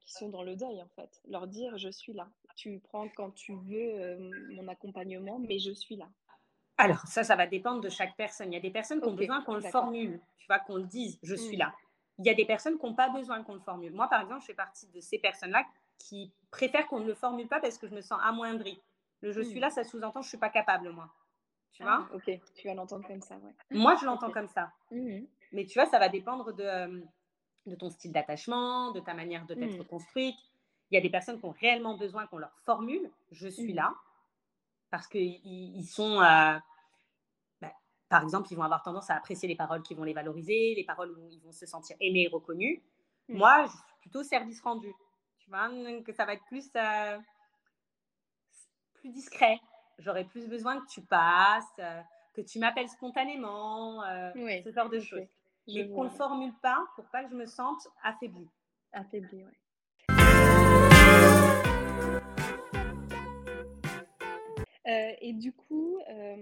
qui 0.00 0.12
sont 0.12 0.28
dans 0.28 0.42
le 0.42 0.54
deuil 0.54 0.80
en 0.80 0.88
fait. 0.94 1.20
Leur 1.28 1.46
dire 1.46 1.76
je 1.76 1.88
suis 1.88 2.12
là. 2.12 2.28
Tu 2.54 2.78
prends 2.78 3.08
quand 3.08 3.30
tu 3.30 3.54
veux 3.54 4.18
mon 4.50 4.68
accompagnement, 4.68 5.38
mais 5.38 5.58
je 5.58 5.72
suis 5.72 5.96
là. 5.96 6.08
Alors, 6.78 7.06
ça, 7.06 7.22
ça 7.22 7.36
va 7.36 7.46
dépendre 7.46 7.80
de 7.80 7.88
chaque 7.88 8.16
personne. 8.16 8.52
Il 8.52 8.54
y 8.54 8.58
a 8.58 8.60
des 8.60 8.70
personnes 8.70 9.00
qui 9.00 9.06
ont 9.06 9.14
besoin 9.14 9.42
qu'on 9.42 9.54
le 9.54 9.60
formule, 9.60 10.20
tu 10.38 10.46
vois, 10.48 10.58
qu'on 10.58 10.76
le 10.76 10.84
dise, 10.84 11.18
je 11.22 11.34
suis 11.34 11.56
mmh. 11.56 11.60
là. 11.60 11.74
Il 12.18 12.26
y 12.26 12.30
a 12.30 12.34
des 12.34 12.44
personnes 12.44 12.78
qui 12.78 12.84
n'ont 12.84 12.94
pas 12.94 13.08
besoin 13.08 13.42
qu'on 13.42 13.54
le 13.54 13.60
formule. 13.60 13.92
Moi, 13.92 14.08
par 14.08 14.20
exemple, 14.20 14.40
je 14.40 14.46
fais 14.46 14.54
partie 14.54 14.86
de 14.88 15.00
ces 15.00 15.18
personnes-là 15.18 15.64
qui 15.98 16.32
préfèrent 16.50 16.86
qu'on 16.88 17.00
ne 17.00 17.06
le 17.06 17.14
formule 17.14 17.46
pas 17.46 17.60
parce 17.60 17.78
que 17.78 17.86
je 17.86 17.94
me 17.94 18.00
sens 18.00 18.18
amoindrie. 18.22 18.80
Le 19.20 19.32
je 19.32 19.40
suis 19.42 19.58
mmh. 19.58 19.62
là, 19.62 19.70
ça 19.70 19.84
sous-entend 19.84 20.22
je 20.22 20.26
ne 20.26 20.30
suis 20.30 20.38
pas 20.38 20.50
capable, 20.50 20.90
moi. 20.90 21.08
Tu 21.72 21.82
vois? 21.82 22.06
ah, 22.10 22.14
Ok, 22.14 22.30
tu 22.54 22.68
vas 22.68 22.74
l'entendre 22.74 23.06
comme 23.06 23.22
ça, 23.22 23.36
ouais. 23.36 23.54
Moi, 23.70 23.96
je 24.00 24.04
l'entends 24.04 24.30
comme 24.30 24.48
ça. 24.48 24.72
Mmh. 24.90 25.20
Mais 25.52 25.64
tu 25.66 25.78
vois, 25.78 25.86
ça 25.86 25.98
va 25.98 26.08
dépendre 26.08 26.52
de, 26.52 26.62
euh, 26.62 27.00
de 27.66 27.74
ton 27.74 27.90
style 27.90 28.12
d'attachement, 28.12 28.92
de 28.92 29.00
ta 29.00 29.14
manière 29.14 29.46
de 29.46 29.54
t'être 29.54 29.82
construite. 29.84 30.36
Il 30.90 30.94
y 30.94 30.98
a 30.98 31.00
des 31.00 31.10
personnes 31.10 31.38
qui 31.38 31.46
ont 31.46 31.54
réellement 31.58 31.96
besoin 31.96 32.26
qu'on 32.26 32.38
leur 32.38 32.54
formule 32.64 33.10
je 33.30 33.48
suis 33.48 33.72
là 33.72 33.94
parce 34.90 35.06
qu'ils 35.06 35.40
ils 35.44 35.86
sont. 35.86 36.20
Euh, 36.20 36.58
bah, 37.60 37.72
par 38.10 38.22
exemple, 38.22 38.48
ils 38.50 38.56
vont 38.56 38.62
avoir 38.62 38.82
tendance 38.82 39.08
à 39.08 39.16
apprécier 39.16 39.48
les 39.48 39.56
paroles 39.56 39.82
qui 39.82 39.94
vont 39.94 40.04
les 40.04 40.12
valoriser, 40.12 40.74
les 40.76 40.84
paroles 40.84 41.10
où 41.12 41.28
ils 41.30 41.40
vont 41.40 41.52
se 41.52 41.64
sentir 41.64 41.96
aimés 42.00 42.24
et 42.24 42.28
reconnus. 42.28 42.80
Moi, 43.28 43.64
je 43.64 43.70
suis 43.70 43.80
plutôt 44.02 44.22
service 44.22 44.60
rendu. 44.60 44.92
Tu 45.38 45.48
vois, 45.48 45.70
que 46.04 46.12
ça 46.12 46.26
va 46.26 46.34
être 46.34 46.44
plus, 46.44 46.70
euh, 46.76 47.18
plus 48.94 49.10
discret. 49.10 49.58
J'aurais 49.98 50.24
plus 50.24 50.48
besoin 50.48 50.80
que 50.80 50.86
tu 50.86 51.00
passes, 51.02 51.64
euh, 51.78 52.00
que 52.34 52.40
tu 52.40 52.58
m'appelles 52.58 52.88
spontanément, 52.88 54.02
ce 54.34 54.72
genre 54.74 54.88
de 54.88 55.00
choses. 55.00 55.28
Mais 55.68 55.88
qu'on 55.88 56.04
ne 56.04 56.08
le 56.08 56.14
formule 56.14 56.52
pas 56.62 56.84
pour 56.96 57.04
pas 57.06 57.22
que 57.24 57.30
je 57.30 57.36
me 57.36 57.46
sente 57.46 57.88
affaiblie. 58.02 58.48
Affaiblie, 58.92 59.44
oui. 59.44 59.52
Euh, 64.88 65.12
et 65.20 65.32
du 65.32 65.52
coup, 65.52 65.98
euh, 66.10 66.36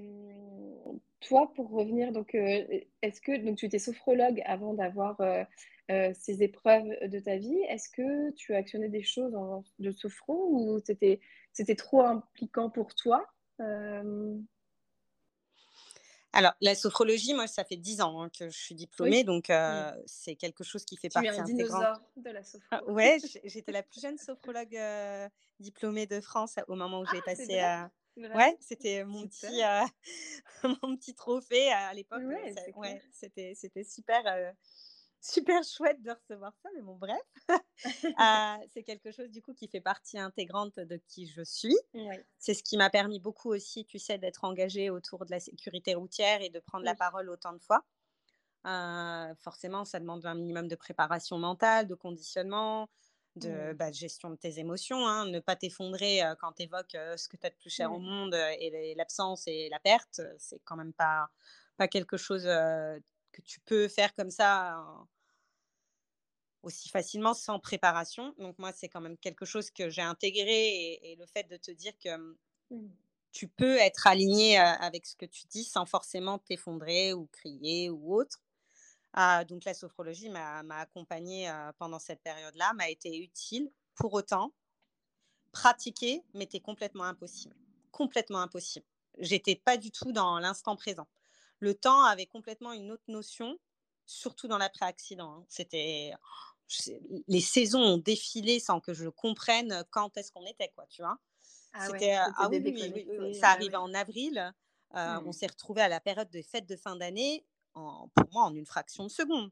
toi, 1.20 1.52
pour 1.54 1.70
revenir, 1.70 2.12
donc, 2.12 2.34
euh, 2.34 2.64
est-ce 3.02 3.20
que 3.20 3.36
donc 3.36 3.58
tu 3.58 3.66
étais 3.66 3.78
sophrologue 3.78 4.42
avant 4.46 4.74
d'avoir 4.74 5.20
ces 6.14 6.44
épreuves 6.44 6.88
de 7.08 7.18
ta 7.18 7.36
vie 7.36 7.60
Est-ce 7.68 7.88
que 7.88 8.30
tu 8.30 8.54
as 8.54 8.58
actionné 8.58 8.88
des 8.88 9.02
choses 9.02 9.36
de 9.80 9.90
sophro 9.90 10.48
ou 10.52 10.78
c'était 10.84 11.20
c'était 11.52 11.74
trop 11.74 12.02
impliquant 12.02 12.70
pour 12.70 12.94
toi? 12.94 13.26
Alors, 16.32 16.52
la 16.60 16.76
sophrologie, 16.76 17.34
moi, 17.34 17.48
ça 17.48 17.64
fait 17.64 17.76
10 17.76 18.00
ans 18.02 18.22
hein, 18.22 18.30
que 18.30 18.48
je 18.48 18.56
suis 18.56 18.74
diplômée, 18.74 19.24
donc 19.24 19.50
c'est 20.06 20.36
quelque 20.36 20.64
chose 20.64 20.84
qui 20.84 20.96
fait 20.96 21.08
tu 21.08 21.14
partie 21.14 21.28
es 21.28 21.38
un 21.38 21.44
intégrante. 21.44 22.00
de 22.16 22.30
la 22.30 22.44
sophrologie. 22.44 22.70
Ah, 22.70 22.92
ouais, 22.92 23.18
j'étais 23.44 23.72
la 23.72 23.82
plus 23.82 24.00
jeune 24.00 24.18
sophrologue 24.18 24.78
diplômée 25.58 26.06
de 26.06 26.20
France 26.20 26.56
au 26.68 26.76
moment 26.76 27.00
où 27.00 27.06
j'ai 27.06 27.18
ah, 27.18 27.24
passé 27.24 27.58
à, 27.58 27.90
Ouais, 28.16 28.56
c'était 28.60 29.04
mon 29.04 29.26
petit, 29.26 29.62
euh, 29.62 29.84
mon 30.82 30.96
petit 30.96 31.14
trophée 31.14 31.70
à 31.72 31.94
l'époque. 31.94 32.22
Ouais, 32.76 33.02
c'était, 33.12 33.54
c'était 33.54 33.84
super, 33.84 34.22
euh, 34.26 34.50
super 35.20 35.62
chouette 35.62 36.00
de 36.02 36.10
recevoir 36.10 36.52
ça, 36.62 36.68
mais 36.74 36.82
bon, 36.82 36.96
bref. 36.96 37.20
Euh, 37.44 37.52
c'est 38.72 38.82
quelque 38.82 39.12
chose 39.12 39.30
du 39.30 39.42
coup 39.42 39.54
qui 39.54 39.68
fait 39.68 39.80
partie 39.80 40.18
intégrante 40.18 40.78
de 40.78 40.96
qui 41.08 41.26
je 41.26 41.42
suis. 41.42 41.76
C'est 42.38 42.54
ce 42.54 42.62
qui 42.62 42.76
m'a 42.76 42.90
permis 42.90 43.20
beaucoup 43.20 43.50
aussi, 43.50 43.84
tu 43.84 43.98
sais, 43.98 44.18
d'être 44.18 44.44
engagée 44.44 44.90
autour 44.90 45.24
de 45.26 45.30
la 45.30 45.40
sécurité 45.40 45.94
routière 45.94 46.42
et 46.42 46.50
de 46.50 46.60
prendre 46.60 46.84
la 46.84 46.94
parole 46.94 47.28
autant 47.30 47.52
de 47.52 47.60
fois. 47.60 47.84
forcément, 49.38 49.84
ça 49.84 50.00
demande 50.00 50.24
un 50.26 50.34
minimum 50.34 50.68
de 50.68 50.76
préparation 50.76 51.38
mentale, 51.38 51.86
de 51.86 51.94
conditionnement, 51.94 52.88
Mmh. 53.36 53.74
Bah, 53.74 53.90
de, 53.90 53.94
gestion 53.94 54.30
de 54.30 54.34
tes 54.34 54.58
émotions, 54.58 55.06
hein, 55.06 55.26
ne 55.26 55.38
pas 55.38 55.54
t'effondrer 55.54 56.20
quand 56.40 56.52
tu 56.52 56.64
évoques 56.64 56.96
ce 57.16 57.28
que 57.28 57.36
tu 57.36 57.46
as 57.46 57.50
de 57.50 57.54
plus 57.54 57.70
cher 57.70 57.92
au 57.92 58.00
monde 58.00 58.34
et 58.34 58.94
l'absence 58.96 59.46
et 59.46 59.68
la 59.70 59.78
perte, 59.78 60.20
c'est 60.36 60.60
quand 60.64 60.76
même 60.76 60.92
pas, 60.92 61.30
pas 61.76 61.86
quelque 61.86 62.16
chose 62.16 62.48
tu 63.44 63.60
peux 63.60 63.88
faire 63.88 64.14
comme 64.14 64.30
ça 64.30 64.84
aussi 66.62 66.88
facilement 66.88 67.34
sans 67.34 67.58
préparation. 67.58 68.34
Donc 68.38 68.58
moi, 68.58 68.72
c'est 68.72 68.88
quand 68.88 69.00
même 69.00 69.16
quelque 69.18 69.44
chose 69.44 69.70
que 69.70 69.88
j'ai 69.88 70.02
intégré 70.02 70.98
et, 71.02 71.16
le 71.16 71.26
fait 71.26 71.44
de 71.44 71.56
te 71.56 71.70
dire 71.70 71.92
que 72.02 72.16
mmh, 72.70 72.90
tu 73.32 73.48
peux 73.48 73.76
être 73.78 74.06
aligné 74.06 74.58
avec 74.58 75.06
ce 75.06 75.16
que 75.16 75.26
tu 75.26 75.46
dis 75.46 75.64
sans 75.64 75.86
forcément 75.86 76.38
t'effondrer 76.38 77.12
ou 77.12 77.26
crier 77.26 77.90
ou 77.90 78.14
autre. 78.14 78.42
Ah, 79.12 79.44
donc 79.44 79.64
la 79.64 79.74
sophrologie 79.74 80.28
m'a 80.28 80.62
accompagnée 80.78 81.52
pendant 81.78 81.98
cette 81.98 82.22
période-là, 82.22 82.72
m'a 82.74 82.90
été 82.90 83.18
utile. 83.18 83.70
Pour 83.94 84.14
autant, 84.14 84.52
pratiquer 85.52 86.22
m'était 86.34 86.60
complètement 86.60 87.04
impossible. 87.04 87.56
Complètement 87.90 88.40
impossible. 88.40 88.86
J'étais 89.18 89.56
pas 89.56 89.76
du 89.76 89.90
tout 89.90 90.12
dans 90.12 90.38
l'instant 90.38 90.76
présent. 90.76 91.08
Le 91.60 91.74
temps 91.74 92.02
avait 92.04 92.26
complètement 92.26 92.72
une 92.72 92.90
autre 92.90 93.04
notion, 93.08 93.58
surtout 94.06 94.48
dans 94.48 94.58
l'après-accident. 94.58 95.30
Hein. 95.30 95.44
C'était 95.48 96.12
les 97.26 97.40
saisons 97.40 97.80
ont 97.80 97.98
défilé 97.98 98.60
sans 98.60 98.80
que 98.80 98.94
je 98.94 99.08
comprenne 99.08 99.84
quand 99.90 100.16
est-ce 100.16 100.30
qu'on 100.30 100.46
était, 100.46 100.68
quoi, 100.74 100.86
tu 100.86 101.02
vois. 101.02 101.18
Ah, 101.72 101.86
c'était 101.86 102.14
ah 102.14 102.48
oui, 102.50 103.06
oui, 103.18 103.34
ça 103.34 103.50
arrivait 103.50 103.76
en 103.76 103.92
avril. 103.94 104.52
On 104.92 105.20
mmh. 105.20 105.32
s'est 105.32 105.46
retrouvé 105.46 105.82
à 105.82 105.88
la 105.88 106.00
période 106.00 106.30
des 106.30 106.42
fêtes 106.42 106.66
de 106.66 106.76
fin 106.76 106.96
d'année 106.96 107.44
pour 107.72 108.28
moi 108.32 108.44
en 108.44 108.54
une 108.54 108.66
fraction 108.66 109.04
de 109.04 109.08
seconde. 109.08 109.50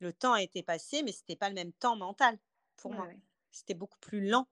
Le 0.00 0.12
temps 0.12 0.32
a 0.32 0.42
été 0.42 0.62
passé, 0.62 1.02
mais 1.02 1.12
ce 1.12 1.20
n'était 1.20 1.36
pas 1.36 1.48
le 1.48 1.54
même 1.54 1.72
temps 1.72 1.96
mental 1.96 2.38
pour 2.76 2.92
moi. 2.92 3.08
C'était 3.50 3.74
beaucoup 3.74 3.98
plus 3.98 4.28
lent. 4.28 4.46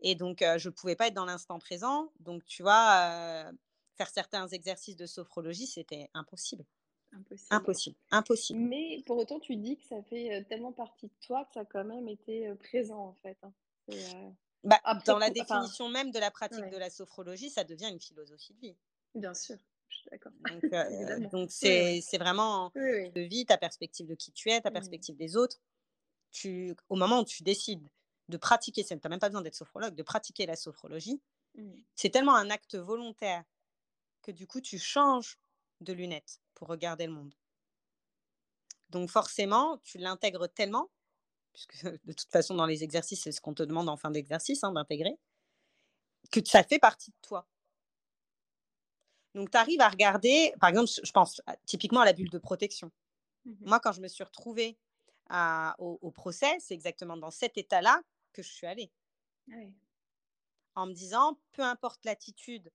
Et 0.00 0.14
donc, 0.14 0.38
je 0.40 0.68
ne 0.68 0.72
pouvais 0.72 0.96
pas 0.96 1.08
être 1.08 1.14
dans 1.14 1.26
l'instant 1.26 1.58
présent. 1.58 2.10
Donc, 2.20 2.44
tu 2.44 2.62
vois, 2.62 3.50
faire 3.96 4.08
certains 4.08 4.48
exercices 4.48 4.96
de 4.96 5.06
sophrologie, 5.06 5.66
c'était 5.66 6.08
impossible. 6.14 6.64
Impossible. 7.12 7.48
Impossible. 7.50 7.96
Impossible. 8.10 8.58
Mais 8.60 9.02
pour 9.06 9.18
autant, 9.18 9.38
tu 9.38 9.56
dis 9.56 9.76
que 9.76 9.84
ça 9.84 10.02
fait 10.02 10.44
tellement 10.48 10.72
partie 10.72 11.06
de 11.06 11.12
toi 11.20 11.44
que 11.44 11.54
ça 11.54 11.60
a 11.60 11.64
quand 11.64 11.84
même 11.84 12.08
été 12.08 12.52
présent, 12.56 12.98
en 12.98 13.16
fait. 13.22 13.38
Hein. 13.42 14.34
bah, 14.64 14.80
dans 15.06 15.18
la 15.18 15.30
définition 15.30 15.88
même 15.88 16.10
de 16.10 16.18
la 16.18 16.30
pratique 16.30 16.68
de 16.70 16.76
la 16.76 16.90
sophrologie, 16.90 17.50
ça 17.50 17.64
devient 17.64 17.88
une 17.88 18.00
philosophie 18.00 18.54
de 18.54 18.60
vie. 18.60 18.76
Bien 19.14 19.34
sûr, 19.34 19.56
je 19.88 19.96
suis 19.96 20.10
d'accord. 20.10 20.32
Donc, 21.30 21.50
c'est 21.50 22.18
vraiment 22.18 22.72
de 22.74 23.20
vie, 23.20 23.46
ta 23.46 23.58
perspective 23.58 24.06
de 24.06 24.14
qui 24.14 24.32
tu 24.32 24.50
es, 24.50 24.60
ta 24.60 24.70
mmh. 24.70 24.72
perspective 24.72 25.16
des 25.16 25.36
autres. 25.36 25.60
Tu, 26.32 26.74
au 26.88 26.96
moment 26.96 27.20
où 27.20 27.24
tu 27.24 27.44
décides 27.44 27.88
de 28.28 28.36
pratiquer, 28.36 28.82
tu 28.84 28.92
n'as 28.92 29.08
même 29.08 29.20
pas 29.20 29.28
besoin 29.28 29.42
d'être 29.42 29.54
sophrologue, 29.54 29.94
de 29.94 30.02
pratiquer 30.02 30.46
la 30.46 30.56
sophrologie, 30.56 31.20
mmh. 31.54 31.70
c'est 31.94 32.10
tellement 32.10 32.34
un 32.34 32.50
acte 32.50 32.74
volontaire 32.74 33.44
que 34.24 34.32
du 34.32 34.46
coup, 34.46 34.60
tu 34.60 34.78
changes 34.78 35.38
de 35.80 35.92
lunettes 35.92 36.40
pour 36.54 36.68
regarder 36.68 37.06
le 37.06 37.12
monde. 37.12 37.34
Donc 38.88 39.10
forcément, 39.10 39.78
tu 39.78 39.98
l'intègres 39.98 40.48
tellement, 40.48 40.90
puisque 41.52 41.84
de 42.04 42.12
toute 42.12 42.30
façon, 42.30 42.54
dans 42.54 42.66
les 42.66 42.82
exercices, 42.82 43.22
c'est 43.22 43.32
ce 43.32 43.40
qu'on 43.40 43.54
te 43.54 43.62
demande 43.62 43.88
en 43.88 43.96
fin 43.96 44.10
d'exercice, 44.10 44.64
hein, 44.64 44.72
d'intégrer, 44.72 45.18
que 46.32 46.44
ça 46.44 46.64
fait 46.64 46.78
partie 46.78 47.10
de 47.10 47.16
toi. 47.22 47.46
Donc, 49.34 49.50
tu 49.50 49.56
arrives 49.56 49.80
à 49.80 49.88
regarder, 49.88 50.54
par 50.60 50.70
exemple, 50.70 50.88
je 51.02 51.10
pense 51.10 51.42
typiquement 51.66 52.00
à 52.00 52.04
la 52.04 52.12
bulle 52.12 52.30
de 52.30 52.38
protection. 52.38 52.92
Mmh 53.44 53.54
Moi, 53.62 53.80
quand 53.80 53.92
je 53.92 54.00
me 54.00 54.08
suis 54.08 54.24
retrouvée 54.24 54.78
au, 55.78 56.10
procès, 56.12 56.56
c'est 56.60 56.74
exactement 56.74 57.16
dans 57.16 57.30
cet 57.30 57.58
état-là 57.58 58.00
que 58.32 58.42
je 58.42 58.48
suis 58.50 58.66
allée. 58.66 58.90
Ah 59.50 59.56
en 60.76 60.86
me 60.86 60.92
disant, 60.92 61.38
peu 61.52 61.62
importe 61.62 62.04
l'attitude 62.04 62.72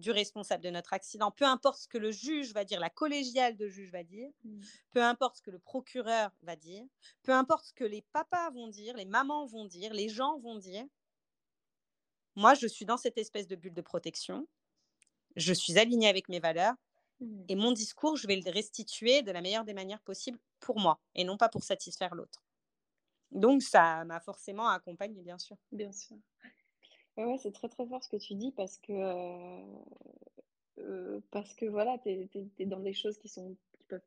du 0.00 0.10
responsable 0.10 0.64
de 0.64 0.70
notre 0.70 0.92
accident, 0.92 1.30
peu 1.30 1.44
importe 1.44 1.80
ce 1.80 1.88
que 1.88 1.98
le 1.98 2.10
juge 2.10 2.52
va 2.52 2.64
dire, 2.64 2.80
la 2.80 2.90
collégiale 2.90 3.56
de 3.56 3.68
juge 3.68 3.90
va 3.90 4.02
dire, 4.02 4.30
mmh. 4.44 4.60
peu 4.90 5.02
importe 5.02 5.36
ce 5.36 5.42
que 5.42 5.50
le 5.50 5.58
procureur 5.58 6.30
va 6.42 6.56
dire, 6.56 6.84
peu 7.22 7.32
importe 7.32 7.66
ce 7.66 7.72
que 7.72 7.84
les 7.84 8.02
papas 8.12 8.50
vont 8.50 8.68
dire, 8.68 8.96
les 8.96 9.04
mamans 9.04 9.46
vont 9.46 9.64
dire, 9.66 9.92
les 9.94 10.08
gens 10.08 10.38
vont 10.38 10.56
dire, 10.56 10.84
moi, 12.36 12.54
je 12.54 12.66
suis 12.66 12.84
dans 12.84 12.96
cette 12.96 13.18
espèce 13.18 13.46
de 13.46 13.56
bulle 13.56 13.74
de 13.74 13.82
protection, 13.82 14.48
je 15.36 15.52
suis 15.52 15.78
alignée 15.78 16.08
avec 16.08 16.28
mes 16.28 16.40
valeurs, 16.40 16.74
mmh. 17.20 17.42
et 17.48 17.56
mon 17.56 17.72
discours, 17.72 18.16
je 18.16 18.26
vais 18.26 18.36
le 18.36 18.50
restituer 18.50 19.22
de 19.22 19.30
la 19.30 19.40
meilleure 19.40 19.64
des 19.64 19.74
manières 19.74 20.00
possibles 20.00 20.38
pour 20.58 20.78
moi, 20.78 21.00
et 21.14 21.24
non 21.24 21.36
pas 21.36 21.48
pour 21.48 21.62
satisfaire 21.62 22.14
l'autre. 22.14 22.42
Donc, 23.30 23.62
ça 23.62 24.04
m'a 24.04 24.20
forcément 24.20 24.68
accompagnée, 24.68 25.22
bien 25.22 25.38
sûr. 25.38 25.56
Bien 25.70 25.92
sûr. 25.92 26.16
C'est 27.38 27.52
très 27.52 27.68
très 27.68 27.86
fort 27.86 28.02
ce 28.02 28.08
que 28.08 28.16
tu 28.16 28.34
dis 28.34 28.52
parce 28.52 28.78
que, 28.78 28.92
euh, 28.92 29.62
euh, 30.78 31.20
voilà, 31.68 31.98
tu 31.98 32.28
es, 32.58 32.66
dans 32.66 32.80
des 32.80 32.92
choses 32.92 33.18
qui 33.18 33.28
sont, 33.28 33.56
qui 33.72 33.84
peuvent, 33.84 34.00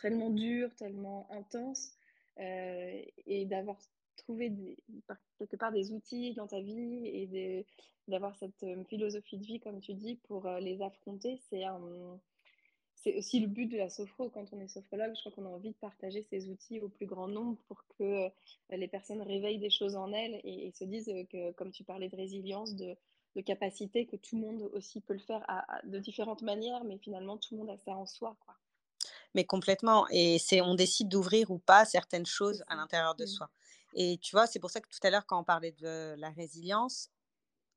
tellement 0.00 0.30
dures, 0.30 0.74
tellement 0.76 1.26
intenses, 1.30 1.92
euh, 2.38 3.02
et 3.26 3.44
d'avoir 3.46 3.78
trouvé 4.16 4.52
quelque 5.38 5.56
part 5.56 5.72
des 5.72 5.92
outils 5.92 6.34
dans 6.34 6.46
ta 6.46 6.60
vie 6.60 7.06
et 7.06 7.64
d'avoir 8.08 8.36
cette 8.36 8.64
philosophie 8.88 9.38
de 9.38 9.44
vie, 9.44 9.60
comme 9.60 9.80
tu 9.80 9.94
dis, 9.94 10.16
pour 10.16 10.48
les 10.60 10.82
affronter, 10.82 11.38
c'est 11.48 11.64
un, 11.64 11.80
c'est 13.02 13.16
aussi 13.16 13.40
le 13.40 13.46
but 13.46 13.66
de 13.66 13.78
la 13.78 13.88
sophro. 13.88 14.28
Quand 14.28 14.44
on 14.52 14.60
est 14.60 14.68
sophrologue, 14.68 15.12
je 15.14 15.20
crois 15.20 15.32
qu'on 15.32 15.46
a 15.46 15.48
envie 15.48 15.70
de 15.70 15.76
partager 15.76 16.22
ces 16.30 16.48
outils 16.48 16.80
au 16.80 16.88
plus 16.88 17.06
grand 17.06 17.28
nombre 17.28 17.56
pour 17.66 17.82
que 17.98 18.04
euh, 18.04 18.28
les 18.70 18.88
personnes 18.88 19.22
réveillent 19.22 19.58
des 19.58 19.70
choses 19.70 19.96
en 19.96 20.12
elles 20.12 20.40
et, 20.44 20.70
se 20.72 20.84
disent 20.84 21.12
que, 21.30 21.52
comme 21.52 21.72
tu 21.72 21.82
parlais 21.82 22.08
de 22.08 22.16
résilience, 22.16 22.74
de, 22.74 22.96
capacité, 23.46 24.06
que 24.06 24.16
tout 24.16 24.36
le 24.36 24.42
monde 24.42 24.70
aussi 24.74 25.00
peut 25.00 25.14
le 25.14 25.20
faire 25.20 25.46
de 25.84 25.98
différentes 25.98 26.42
manières, 26.42 26.84
mais 26.84 26.98
finalement, 26.98 27.38
tout 27.38 27.54
le 27.54 27.60
monde 27.60 27.70
a 27.70 27.78
ça 27.78 27.92
en 27.92 28.04
soi. 28.04 28.36
Quoi. 28.44 28.54
Mais 29.34 29.44
complètement. 29.44 30.06
Et 30.10 30.38
c'est 30.38 30.60
on 30.60 30.74
décide 30.74 31.08
d'ouvrir 31.08 31.50
ou 31.50 31.58
pas 31.58 31.86
certaines 31.86 32.26
choses 32.26 32.62
à 32.66 32.76
l'intérieur 32.76 33.14
de 33.14 33.24
mmh. 33.24 33.28
soi. 33.28 33.50
Et 33.94 34.18
tu 34.18 34.32
vois, 34.32 34.46
c'est 34.46 34.58
pour 34.58 34.70
ça 34.70 34.80
que 34.80 34.88
tout 34.88 34.98
à 35.04 35.10
l'heure, 35.10 35.24
quand 35.24 35.40
on 35.40 35.44
parlait 35.44 35.72
de 35.72 36.14
la 36.18 36.30
résilience, 36.30 37.10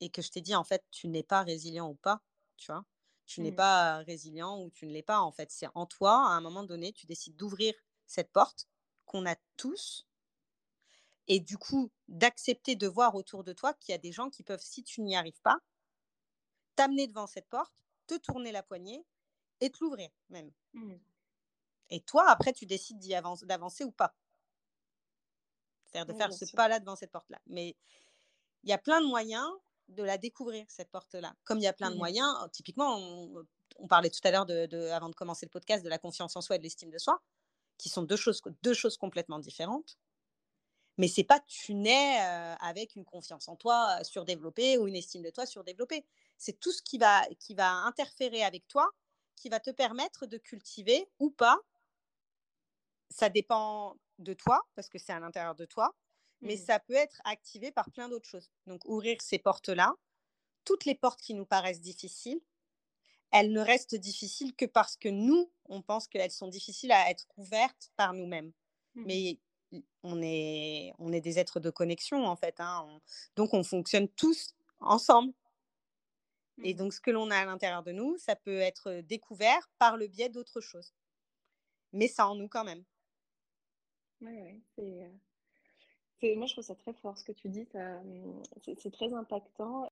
et 0.01 0.09
que 0.09 0.21
je 0.21 0.31
t'ai 0.31 0.41
dit, 0.41 0.53
en 0.53 0.65
fait, 0.65 0.83
tu 0.91 1.07
n'es 1.07 1.23
pas 1.23 1.43
résilient 1.43 1.89
ou 1.89 1.95
pas, 1.95 2.21
tu 2.57 2.71
vois, 2.71 2.83
tu 3.25 3.41
n'es 3.41 3.51
mmh. 3.51 3.55
pas 3.55 3.97
résilient 3.99 4.59
ou 4.61 4.69
tu 4.71 4.85
ne 4.85 4.91
l'es 4.91 5.03
pas. 5.03 5.19
En 5.19 5.31
fait, 5.31 5.51
c'est 5.51 5.67
en 5.75 5.85
toi, 5.85 6.13
à 6.13 6.31
un 6.31 6.41
moment 6.41 6.63
donné, 6.63 6.93
tu 6.93 7.05
décides 7.05 7.35
d'ouvrir 7.35 7.73
cette 8.05 8.31
porte 8.31 8.67
qu'on 9.05 9.25
a 9.25 9.35
tous. 9.57 10.07
Et 11.27 11.39
du 11.39 11.57
coup, 11.57 11.91
d'accepter 12.07 12.75
de 12.75 12.87
voir 12.87 13.15
autour 13.15 13.43
de 13.43 13.53
toi 13.53 13.73
qu'il 13.73 13.93
y 13.93 13.95
a 13.95 13.99
des 13.99 14.11
gens 14.11 14.29
qui 14.29 14.43
peuvent, 14.43 14.61
si 14.61 14.83
tu 14.83 15.01
n'y 15.01 15.15
arrives 15.15 15.41
pas, 15.41 15.57
t'amener 16.75 17.07
devant 17.07 17.27
cette 17.27 17.47
porte, 17.47 17.83
te 18.07 18.15
tourner 18.15 18.51
la 18.51 18.63
poignée 18.63 19.05
et 19.61 19.69
te 19.69 19.77
l'ouvrir 19.81 20.09
même. 20.29 20.51
Mmh. 20.73 20.95
Et 21.89 22.01
toi, 22.01 22.29
après, 22.29 22.51
tu 22.51 22.65
décides 22.65 22.97
d'y 22.97 23.15
avancer, 23.15 23.45
d'avancer 23.45 23.83
ou 23.83 23.91
pas. 23.91 24.15
C'est-à-dire 25.85 26.13
de 26.13 26.17
faire 26.17 26.33
ce 26.33 26.45
pas-là 26.55 26.79
devant 26.79 26.95
cette 26.95 27.11
porte-là. 27.11 27.39
Mais 27.47 27.77
il 28.63 28.69
y 28.69 28.73
a 28.73 28.77
plein 28.77 28.99
de 28.99 29.05
moyens 29.05 29.47
de 29.93 30.03
la 30.03 30.17
découvrir, 30.17 30.65
cette 30.69 30.91
porte-là. 30.91 31.35
Comme 31.43 31.59
il 31.59 31.63
y 31.63 31.67
a 31.67 31.73
plein 31.73 31.89
de 31.89 31.95
mmh. 31.95 31.99
moyens, 31.99 32.35
oh, 32.43 32.47
typiquement, 32.51 32.97
on, 33.77 33.87
parlait 33.87 34.09
tout 34.09 34.19
à 34.23 34.31
l'heure, 34.31 34.45
de, 34.45 34.89
avant 34.89 35.09
de 35.09 35.15
commencer 35.15 35.45
le 35.45 35.49
podcast, 35.49 35.83
de 35.83 35.89
la 35.89 35.97
confiance 35.97 36.35
en 36.35 36.41
soi 36.41 36.55
et 36.55 36.59
de 36.59 36.63
l'estime 36.63 36.89
de 36.89 36.97
soi, 36.97 37.21
qui 37.77 37.89
sont 37.89 38.03
deux 38.03 38.15
choses, 38.15 38.41
deux 38.61 38.73
choses 38.73 38.97
complètement 38.97 39.39
différentes. 39.39 39.97
Mais 40.97 41.07
c'est 41.07 41.23
pas 41.23 41.39
tu 41.39 41.73
nais 41.73 42.21
euh, 42.21 42.55
avec 42.59 42.95
une 42.95 43.05
confiance 43.05 43.47
en 43.47 43.55
toi 43.55 43.97
euh, 43.99 44.03
surdéveloppée 44.03 44.77
ou 44.77 44.87
une 44.87 44.95
estime 44.95 45.23
de 45.23 45.31
toi 45.31 45.45
surdéveloppée. 45.45 46.05
C'est 46.37 46.59
tout 46.59 46.71
ce 46.71 46.83
qui 46.83 46.99
va, 46.99 47.23
qui 47.39 47.55
va 47.55 47.71
interférer 47.71 48.43
avec 48.43 48.67
toi, 48.67 48.91
qui 49.35 49.49
va 49.49 49.59
te 49.59 49.71
permettre 49.71 50.27
de 50.27 50.37
cultiver 50.37 51.09
ou 51.19 51.31
pas. 51.31 51.57
Ça 53.09 53.29
dépend 53.29 53.97
de 54.19 54.33
toi, 54.33 54.61
parce 54.75 54.89
que 54.89 54.99
c'est 54.99 55.13
à 55.13 55.19
l'intérieur 55.19 55.55
de 55.55 55.65
toi, 55.65 55.95
mais 56.43 56.55
mmh. 56.55 56.65
ça 56.65 56.79
peut 56.79 56.93
être 56.93 57.21
activé 57.23 57.71
par 57.71 57.89
plein 57.89 58.09
d'autres 58.09 58.27
choses. 58.27 58.51
Donc, 58.67 58.81
ouvrir 58.85 59.21
ces 59.21 59.39
portes-là, 59.39 59.95
toutes 60.65 60.85
les 60.85 60.95
portes 60.95 61.21
qui 61.21 61.33
nous 61.33 61.45
paraissent 61.45 61.81
difficiles, 61.81 62.41
elles 63.31 63.51
ne 63.51 63.61
restent 63.61 63.95
difficiles 63.95 64.53
que 64.53 64.65
parce 64.65 64.95
que 64.95 65.09
nous, 65.09 65.51
on 65.65 65.81
pense 65.81 66.07
qu'elles 66.07 66.31
sont 66.31 66.49
difficiles 66.49 66.91
à 66.91 67.09
être 67.09 67.25
ouvertes 67.37 67.91
par 67.95 68.13
nous-mêmes. 68.13 68.51
Mmh. 68.95 69.03
Mais 69.05 69.39
on 70.03 70.21
est, 70.21 70.93
on 70.99 71.11
est 71.11 71.21
des 71.21 71.39
êtres 71.39 71.59
de 71.59 71.69
connexion, 71.69 72.25
en 72.25 72.35
fait. 72.35 72.59
Hein. 72.59 72.99
donc, 73.35 73.53
on 73.53 73.63
fonctionne 73.63 74.07
tous 74.09 74.53
ensemble. 74.81 75.33
Et 76.63 76.73
mmh. 76.73 76.77
donc, 76.77 76.93
ce 76.93 77.01
que 77.01 77.09
l'on 77.09 77.31
a 77.31 77.37
à 77.37 77.45
l'intérieur 77.45 77.83
de 77.83 77.93
nous, 77.93 78.17
ça 78.17 78.35
peut 78.35 78.59
être 78.59 79.01
découvert 79.01 79.71
par 79.79 79.97
le 79.97 80.07
biais 80.07 80.29
d'autres 80.29 80.61
choses. 80.61 80.93
Mais 81.93 82.07
ça 82.07 82.27
en 82.27 82.35
nous 82.35 82.49
quand 82.49 82.63
même. 82.63 82.83
Oui, 84.21 84.39
oui, 84.41 84.63
c'est 84.75 85.11
moi, 86.35 86.47
je 86.47 86.53
trouve 86.53 86.63
ça 86.63 86.75
très 86.75 86.93
fort 86.93 87.17
ce 87.17 87.23
que 87.23 87.33
tu 87.33 87.49
dis. 87.49 87.67
C'est 88.77 88.91
très 88.91 89.13
impactant. 89.13 89.89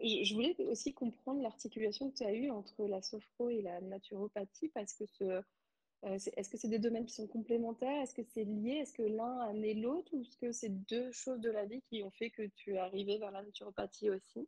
Je, 0.00 0.34
voulais 0.34 0.54
aussi 0.68 0.92
comprendre 0.92 1.42
l'articulation 1.42 2.10
que 2.10 2.16
tu 2.18 2.24
as 2.24 2.32
eue 2.32 2.50
entre 2.50 2.86
la 2.86 3.00
sophro 3.00 3.48
et 3.48 3.62
la 3.62 3.80
naturopathie 3.80 4.68
parce 4.68 4.92
que 4.92 5.06
ce, 5.06 5.24
euh, 5.24 6.18
est-ce 6.36 6.50
que 6.50 6.58
c'est 6.58 6.68
des 6.68 6.78
domaines 6.78 7.06
qui 7.06 7.14
sont 7.14 7.26
complémentaires? 7.26 8.02
Est-ce 8.02 8.14
que 8.14 8.22
c'est 8.34 8.44
lié? 8.44 8.80
Est-ce 8.82 8.92
que 8.92 9.02
l'un 9.02 9.40
a 9.40 9.48
amené 9.48 9.72
l'autre? 9.72 10.12
Ou 10.12 10.20
est-ce 10.20 10.36
que 10.36 10.52
c'est 10.52 10.68
deux 10.68 11.10
choses 11.12 11.40
de 11.40 11.50
la 11.50 11.64
vie 11.64 11.82
qui 11.88 12.02
ont 12.02 12.10
fait 12.10 12.30
que 12.30 12.42
tu 12.56 12.74
es 12.74 12.78
arrivé 12.78 13.16
vers 13.16 13.30
la 13.30 13.40
naturopathie 13.40 14.10
aussi? 14.10 14.46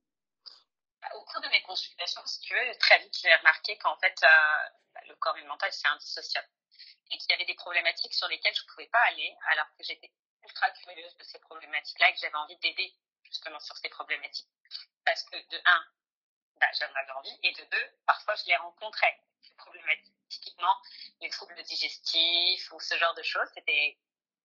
Bah, 1.00 1.08
Au 1.16 1.24
cours 1.24 1.40
de 1.40 1.48
mes 1.48 1.62
consultations, 1.62 2.20
si 2.26 2.40
tu 2.40 2.52
veux, 2.52 2.78
très 2.78 2.98
vite, 2.98 3.16
j'ai 3.22 3.34
remarqué 3.34 3.78
qu'en 3.78 3.96
fait, 3.96 4.14
euh, 4.22 4.68
bah, 4.92 5.00
le 5.08 5.14
corps 5.14 5.38
et 5.38 5.40
le 5.40 5.48
mental, 5.48 5.70
c'est 5.72 5.88
indissociable 5.88 6.48
et 7.10 7.18
qu'il 7.18 7.30
y 7.30 7.34
avait 7.34 7.44
des 7.44 7.54
problématiques 7.54 8.14
sur 8.14 8.28
lesquelles 8.28 8.54
je 8.54 8.62
ne 8.62 8.68
pouvais 8.68 8.88
pas 8.88 9.02
aller, 9.08 9.36
alors 9.48 9.66
que 9.76 9.84
j'étais 9.84 10.10
ultra 10.42 10.70
curieuse 10.70 11.16
de 11.16 11.24
ces 11.24 11.38
problématiques-là 11.40 12.10
et 12.10 12.12
que 12.14 12.20
j'avais 12.20 12.36
envie 12.36 12.56
d'aider 12.58 12.94
justement 13.24 13.60
sur 13.60 13.76
ces 13.76 13.88
problématiques. 13.88 14.48
Parce 15.04 15.22
que 15.24 15.36
de 15.36 15.60
un, 15.64 15.84
bah, 16.60 16.66
j'en 16.78 16.92
avais 16.94 17.12
envie, 17.12 17.38
et 17.42 17.52
de 17.52 17.64
deux, 17.64 17.90
parfois 18.06 18.34
je 18.36 18.46
les 18.46 18.56
rencontrais, 18.56 19.20
ces 19.42 19.54
problématiques. 19.54 20.12
Typiquement, 20.28 20.76
les 21.20 21.30
troubles 21.30 21.62
digestifs 21.62 22.72
ou 22.72 22.80
ce 22.80 22.96
genre 22.98 23.14
de 23.14 23.22
choses, 23.22 23.48
c'était 23.54 23.96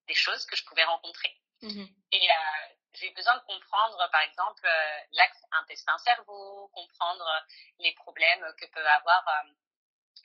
des 0.07 0.13
choses 0.13 0.45
que 0.45 0.55
je 0.55 0.63
pouvais 0.65 0.83
rencontrer. 0.83 1.35
Mmh 1.61 1.85
et 2.13 2.29
euh, 2.29 2.73
j'ai 2.93 3.09
besoin 3.11 3.37
de 3.37 3.43
comprendre, 3.43 4.09
par 4.11 4.21
exemple, 4.21 4.65
euh, 4.65 4.99
l'axe 5.13 5.41
intestin-cerveau, 5.51 6.67
comprendre 6.73 7.25
les 7.79 7.93
problèmes 7.93 8.45
que 8.57 8.65
peut 8.65 8.85
avoir, 8.85 9.25
euh, 9.27 9.51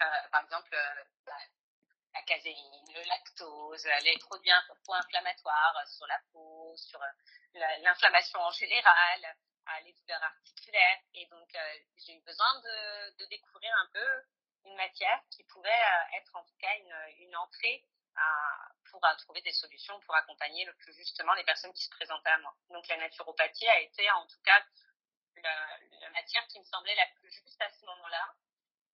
euh 0.02 0.28
par 0.32 0.42
exemple, 0.42 0.76
bah, 1.24 1.38
la 2.16 2.22
caséine, 2.22 2.84
le 2.94 3.02
lactose, 3.08 3.86
les 4.02 4.18
produits 4.18 4.50
inflammatoires 4.50 5.86
sur 5.86 6.06
la 6.06 6.18
peau, 6.32 6.74
sur 6.76 7.00
euh, 7.02 7.60
l'inflammation 7.82 8.40
en 8.40 8.50
général, 8.50 9.36
les 9.84 9.92
douleurs 9.92 10.22
articulaires. 10.22 11.00
Et 11.14 11.26
donc, 11.26 11.54
euh, 11.54 11.78
j'ai 11.98 12.14
eu 12.14 12.20
besoin 12.20 12.60
de, 12.60 13.24
découvrir 13.26 13.70
un 13.76 13.88
peu 13.92 14.22
une 14.64 14.76
matière 14.76 15.20
qui 15.30 15.44
pouvait 15.44 15.68
euh, 15.68 16.16
être 16.18 16.34
en 16.36 16.44
tout 16.44 16.56
cas 16.58 16.74
une, 17.18 17.36
entrée 17.36 17.84
pour 18.90 19.02
trouver 19.18 19.42
des 19.42 19.52
solutions 19.52 20.00
pour 20.00 20.14
accompagner 20.14 20.64
le 20.64 20.72
plus 20.76 20.94
justement 20.94 21.34
les 21.34 21.44
personnes 21.44 21.72
qui 21.74 21.84
se 21.84 21.90
présentaient 21.90 22.30
à 22.30 22.38
moi. 22.38 22.54
Donc, 22.70 22.86
la 22.88 22.96
naturopathie 22.96 23.68
a 23.68 23.80
été 23.80 24.10
en 24.10 24.26
tout 24.26 24.40
cas 24.42 24.64
la 25.42 26.10
matière 26.10 26.46
qui 26.46 26.58
me 26.58 26.64
semblait 26.64 26.94
la 26.94 27.06
plus 27.20 27.30
juste 27.30 27.60
à 27.60 27.68
ce 27.68 27.84
moment-là 27.84 28.34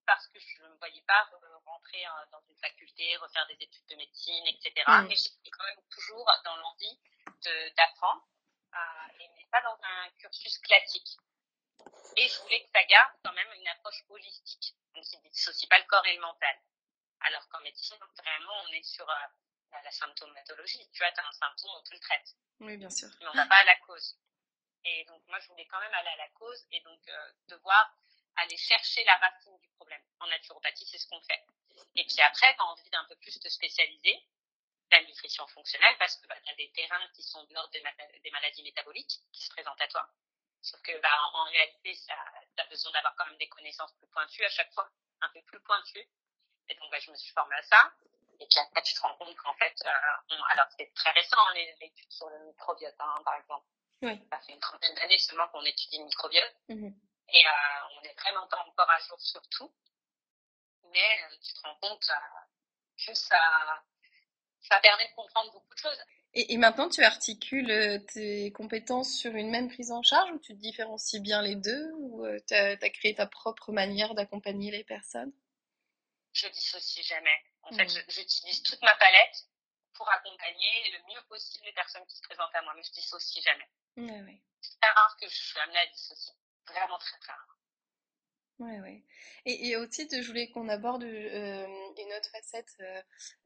parce 0.06 0.26
que 0.28 0.38
je 0.38 0.62
ne 0.62 0.68
me 0.68 0.76
voyais 0.76 1.02
pas 1.02 1.28
rentrer 1.64 2.04
dans 2.30 2.40
une 2.48 2.56
faculté, 2.56 3.16
refaire 3.16 3.46
des 3.46 3.56
études 3.60 3.86
de 3.86 3.96
médecine, 3.96 4.46
etc. 4.46 4.84
Mm. 4.86 5.06
Mais 5.08 5.16
j'étais 5.16 5.50
quand 5.50 5.64
même 5.64 5.84
toujours 5.90 6.30
dans 6.44 6.56
l'envie 6.56 6.98
d'apprendre, 7.76 8.26
et 9.20 9.28
mais 9.36 9.46
pas 9.50 9.62
dans 9.62 9.78
un 9.82 10.10
cursus 10.18 10.58
classique. 10.58 11.16
Et 12.16 12.28
je 12.28 12.38
voulais 12.40 12.62
que 12.62 12.70
ça 12.72 12.84
garde 12.84 13.12
quand 13.24 13.32
même 13.32 13.52
une 13.54 13.68
approche 13.68 14.04
holistique, 14.08 14.74
donc 14.94 15.04
qui 15.04 15.18
ne 15.18 15.28
dissocie 15.30 15.68
pas 15.68 15.78
le 15.78 15.84
corps 15.84 16.06
et 16.06 16.14
le 16.14 16.20
mental. 16.20 16.56
Alors 17.20 17.48
qu'en 17.48 17.60
médecine, 17.60 17.98
vraiment, 18.18 18.54
on 18.68 18.72
est 18.72 18.82
sur 18.82 19.06
la 19.06 19.90
symptomatologie. 19.90 20.88
Tu 20.92 20.98
vois, 20.98 21.12
tu 21.12 21.20
as 21.20 21.26
un 21.26 21.32
symptôme, 21.32 21.70
on 21.76 21.82
te 21.82 21.94
le 21.94 22.00
traite. 22.00 22.36
Oui, 22.60 22.76
bien 22.76 22.90
sûr. 22.90 23.08
Mais 23.20 23.26
on 23.28 23.32
va 23.32 23.46
pas 23.46 23.56
à 23.56 23.64
la 23.64 23.76
cause. 23.76 24.16
Et 24.84 25.04
donc, 25.04 25.22
moi, 25.28 25.38
je 25.40 25.48
voulais 25.48 25.66
quand 25.66 25.80
même 25.80 25.94
aller 25.94 26.08
à 26.08 26.16
la 26.16 26.28
cause 26.30 26.66
et 26.72 26.80
donc 26.80 27.00
euh, 27.08 27.32
devoir 27.48 27.94
aller 28.37 28.57
chercher 28.57 29.05
la 29.05 29.16
racine 29.16 29.57
du 29.59 29.68
problème. 29.71 30.03
En 30.21 30.27
naturopathie, 30.27 30.87
c'est 30.87 30.99
ce 30.99 31.09
qu'on 31.09 31.21
fait. 31.23 31.45
Et 31.95 32.05
puis 32.05 32.21
après, 32.21 32.55
tu 32.55 32.61
as 32.61 32.64
envie 32.64 32.90
d'un 32.90 33.05
peu 33.05 33.16
plus 33.16 33.38
te 33.38 33.49
spécialiser, 33.49 34.25
la 34.90 35.03
nutrition 35.05 35.47
fonctionnelle, 35.49 35.97
parce 35.99 36.16
que 36.16 36.27
bah, 36.27 36.37
tu 36.45 36.53
as 36.53 36.57
des 36.57 36.71
terrains 36.73 37.09
qui 37.14 37.23
sont 37.23 37.42
de 37.45 37.55
l'ordre 37.55 37.71
des, 37.71 38.31
maladies 38.31 38.62
métaboliques 38.62 39.21
qui 39.33 39.42
se 39.42 39.51
présentent 39.51 39.81
à 39.81 39.88
toi. 39.88 40.09
Sauf 40.61 40.81
que 40.83 40.92
bah, 41.01 41.31
en, 41.33 41.45
réalité, 41.45 41.95
tu 41.95 42.62
as 42.62 42.66
besoin 42.66 42.92
d'avoir 42.92 43.14
quand 43.16 43.27
même 43.27 43.38
des 43.38 43.49
connaissances 43.49 43.92
plus 43.95 44.07
pointues 44.09 44.45
à 44.45 44.51
chaque 44.51 44.73
fois, 44.73 44.90
un 45.23 45.29
peu 45.31 45.42
plus 45.42 45.61
pointues. 45.61 46.07
Et 46.68 46.75
donc, 46.75 46.90
bah, 46.90 46.99
je 47.01 47.11
me 47.11 47.16
suis 47.16 47.33
formée 47.33 47.57
à 47.57 47.62
ça. 47.62 47.92
Et 48.38 48.47
puis 48.47 48.59
après, 48.59 48.83
tu 48.83 48.95
te 48.95 49.01
rends 49.01 49.14
compte 49.16 49.37
qu'en 49.37 49.55
fait, 49.55 49.75
euh, 49.85 50.37
alors 50.51 50.66
c'est 50.77 50.92
très 50.95 51.11
récent, 51.12 51.37
hein, 51.38 51.55
les, 51.55 51.77
études 51.81 52.11
sur 52.11 52.29
le 52.29 52.38
microbiote, 52.47 52.95
hein, 52.99 53.23
par 53.25 53.37
exemple. 53.37 53.66
Oui. 54.03 54.21
Ça 54.31 54.40
fait 54.40 54.53
une 54.53 54.61
trentaine 54.61 54.95
d'années 54.97 55.18
seulement 55.18 55.49
qu'on 55.49 55.64
étudie 55.64 55.99
le 55.99 56.05
microbiote. 56.05 56.57
Mm-hmm. 56.68 56.95
Et 57.28 57.44
euh, 57.46 57.98
on 57.98 58.02
est 58.04 58.14
vraiment 58.20 58.46
pas 58.48 58.64
encore 58.66 58.90
à 58.90 58.98
jour 59.00 59.20
sur 59.20 59.42
tout. 59.48 59.72
Mais 60.92 60.98
euh, 60.98 61.37
tu 61.42 61.54
te 61.54 61.61
rends 61.62 61.76
compte 61.76 62.11
euh, 62.11 63.06
que 63.06 63.14
ça, 63.14 63.40
ça 64.61 64.80
permet 64.80 65.08
de 65.08 65.14
comprendre 65.14 65.52
beaucoup 65.52 65.74
de 65.74 65.78
choses. 65.78 66.02
Et, 66.35 66.54
et, 66.54 66.56
maintenant, 66.56 66.88
tu 66.88 67.04
articules 67.04 68.04
tes 68.12 68.52
compétences 68.52 69.14
sur 69.18 69.35
une 69.35 69.50
même 69.50 69.68
prise 69.68 69.92
en 69.92 70.02
charge 70.02 70.30
ou 70.32 70.38
tu 70.38 70.54
différencies 70.54 71.20
bien 71.20 71.42
les 71.42 71.56
deux 71.56 71.92
ou 71.94 72.26
tu 72.48 72.54
as, 72.54 72.78
as, 72.80 72.90
créé 72.90 73.14
ta 73.14 73.26
propre 73.26 73.70
manière 73.70 74.14
d'accompagner 74.14 74.70
les 74.70 74.85
personnes? 74.85 75.32
Je 76.32 76.48
dissocie 76.48 77.04
jamais. 77.04 77.38
En 77.64 77.72
fait, 77.72 77.85
mmh. 77.85 78.04
j'utilise 78.08 78.62
toute 78.62 78.80
ma 78.82 78.94
palette 78.96 79.46
pour 79.94 80.11
accompagner 80.11 80.90
le 80.92 80.98
mieux 81.12 81.22
possible 81.28 81.64
les 81.66 81.72
personnes 81.72 82.06
qui 82.06 82.16
se 82.16 82.22
présentent 82.22 82.54
à 82.54 82.62
moi, 82.62 82.72
mais 82.74 82.82
je 82.82 82.92
dissocie 82.92 83.44
jamais. 83.44 83.68
C'est 84.61 84.80
très 84.80 84.90
rare 84.90 85.16
que 85.20 85.28
je 85.28 85.35
suis 85.35 85.58
amenée 85.61 85.78
à 85.78 85.87
dissocier. 85.87 86.35
Vraiment 86.68 86.98
très, 86.98 87.18
très 87.18 87.33
rare. 87.33 87.59
Ouais, 88.59 88.81
ouais. 88.81 89.03
Et, 89.44 89.68
et 89.68 89.77
aussi, 89.77 90.09
je 90.11 90.27
voulais 90.27 90.48
qu'on 90.51 90.68
aborde 90.68 91.03
euh, 91.03 91.66
une 91.66 92.12
autre 92.16 92.31
facette 92.31 92.77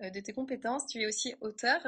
euh, 0.02 0.11
de 0.11 0.20
tes 0.20 0.33
compétences. 0.33 0.87
Tu 0.87 1.00
es 1.00 1.07
aussi 1.07 1.35
auteur. 1.40 1.81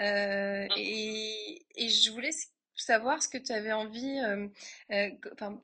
Euh, 0.00 0.66
mmh. 0.66 0.68
et, 0.76 1.66
et, 1.76 1.88
je 1.88 2.10
voulais 2.10 2.32
savoir 2.74 3.22
ce 3.22 3.28
que 3.28 3.38
tu 3.38 3.52
avais 3.52 3.72
envie. 3.72 4.20
Enfin, 5.32 5.62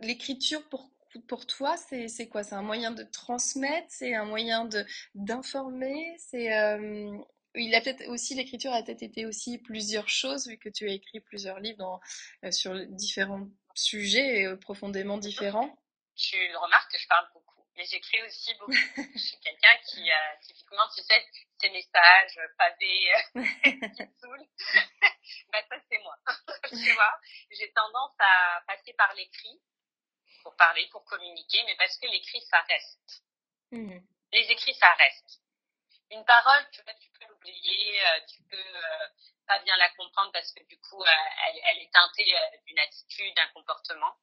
l'écriture 0.00 0.68
pour 0.68 0.90
pour 1.28 1.46
toi, 1.46 1.76
c'est 1.76 2.28
quoi? 2.28 2.42
C'est 2.42 2.54
un 2.54 2.62
moyen 2.62 2.90
de 2.90 3.02
transmettre? 3.02 3.86
C'est 3.90 4.14
un 4.14 4.24
moyen 4.24 4.68
d'informer? 5.14 6.16
C'est 6.18 6.56
euh, 6.56 7.18
il 7.54 7.74
a 7.74 7.80
peut-être 7.80 8.08
aussi 8.08 8.34
l'écriture 8.34 8.72
a 8.72 8.82
peut-être 8.82 9.02
été 9.02 9.26
aussi 9.26 9.58
plusieurs 9.58 10.08
choses 10.08 10.46
vu 10.46 10.58
que 10.58 10.68
tu 10.68 10.88
as 10.88 10.92
écrit 10.92 11.20
plusieurs 11.20 11.60
livres 11.60 11.78
dans, 11.78 12.00
euh, 12.44 12.50
sur 12.50 12.74
différents 12.88 13.46
sujets 13.74 14.46
euh, 14.46 14.56
profondément 14.56 15.18
différents. 15.18 15.76
Tu 16.16 16.36
remarques 16.56 16.92
que 16.92 16.98
je 16.98 17.08
parle 17.08 17.26
beaucoup, 17.34 17.66
mais 17.76 17.84
j'écris 17.84 18.22
aussi 18.22 18.54
beaucoup. 18.54 18.72
je 19.14 19.18
suis 19.18 19.38
quelqu'un 19.40 19.76
qui 19.86 20.08
typiquement, 20.42 20.84
tu 20.94 21.02
sais, 21.02 21.26
ces 21.60 21.70
messages 21.70 22.40
pavés 22.58 23.10
qui 23.96 24.20
saoulent. 24.20 24.48
bah 25.52 25.62
ça 25.68 25.76
c'est 25.90 25.98
moi. 25.98 26.16
tu 26.68 26.92
vois, 26.92 27.20
j'ai 27.50 27.70
tendance 27.72 28.14
à 28.18 28.62
passer 28.66 28.92
par 28.94 29.14
l'écrit 29.14 29.60
pour 30.42 30.54
parler, 30.56 30.86
pour 30.90 31.04
communiquer, 31.04 31.58
mais 31.66 31.76
parce 31.76 31.96
que 31.98 32.06
l'écrit, 32.06 32.40
ça 32.42 32.60
reste. 32.68 33.24
Mmh. 33.70 33.98
Les 34.32 34.50
écrits, 34.50 34.74
ça 34.74 34.92
reste. 34.94 35.40
Une 36.12 36.24
parole, 36.26 36.68
tu, 36.72 36.82
vois, 36.82 36.94
tu 36.94 37.10
peux 37.10 37.26
l'oublier, 37.26 38.06
euh, 38.06 38.20
tu 38.28 38.42
peux 38.44 38.56
euh, 38.56 39.08
pas 39.46 39.58
bien 39.60 39.76
la 39.78 39.88
comprendre 39.90 40.30
parce 40.32 40.52
que 40.52 40.62
du 40.64 40.78
coup, 40.78 41.02
euh, 41.02 41.08
elle, 41.48 41.60
elle, 41.64 41.78
est 41.78 41.90
teintée 41.90 42.34
d'une 42.66 42.78
attitude, 42.78 43.34
d'un 43.34 43.48
comportement. 43.48 44.14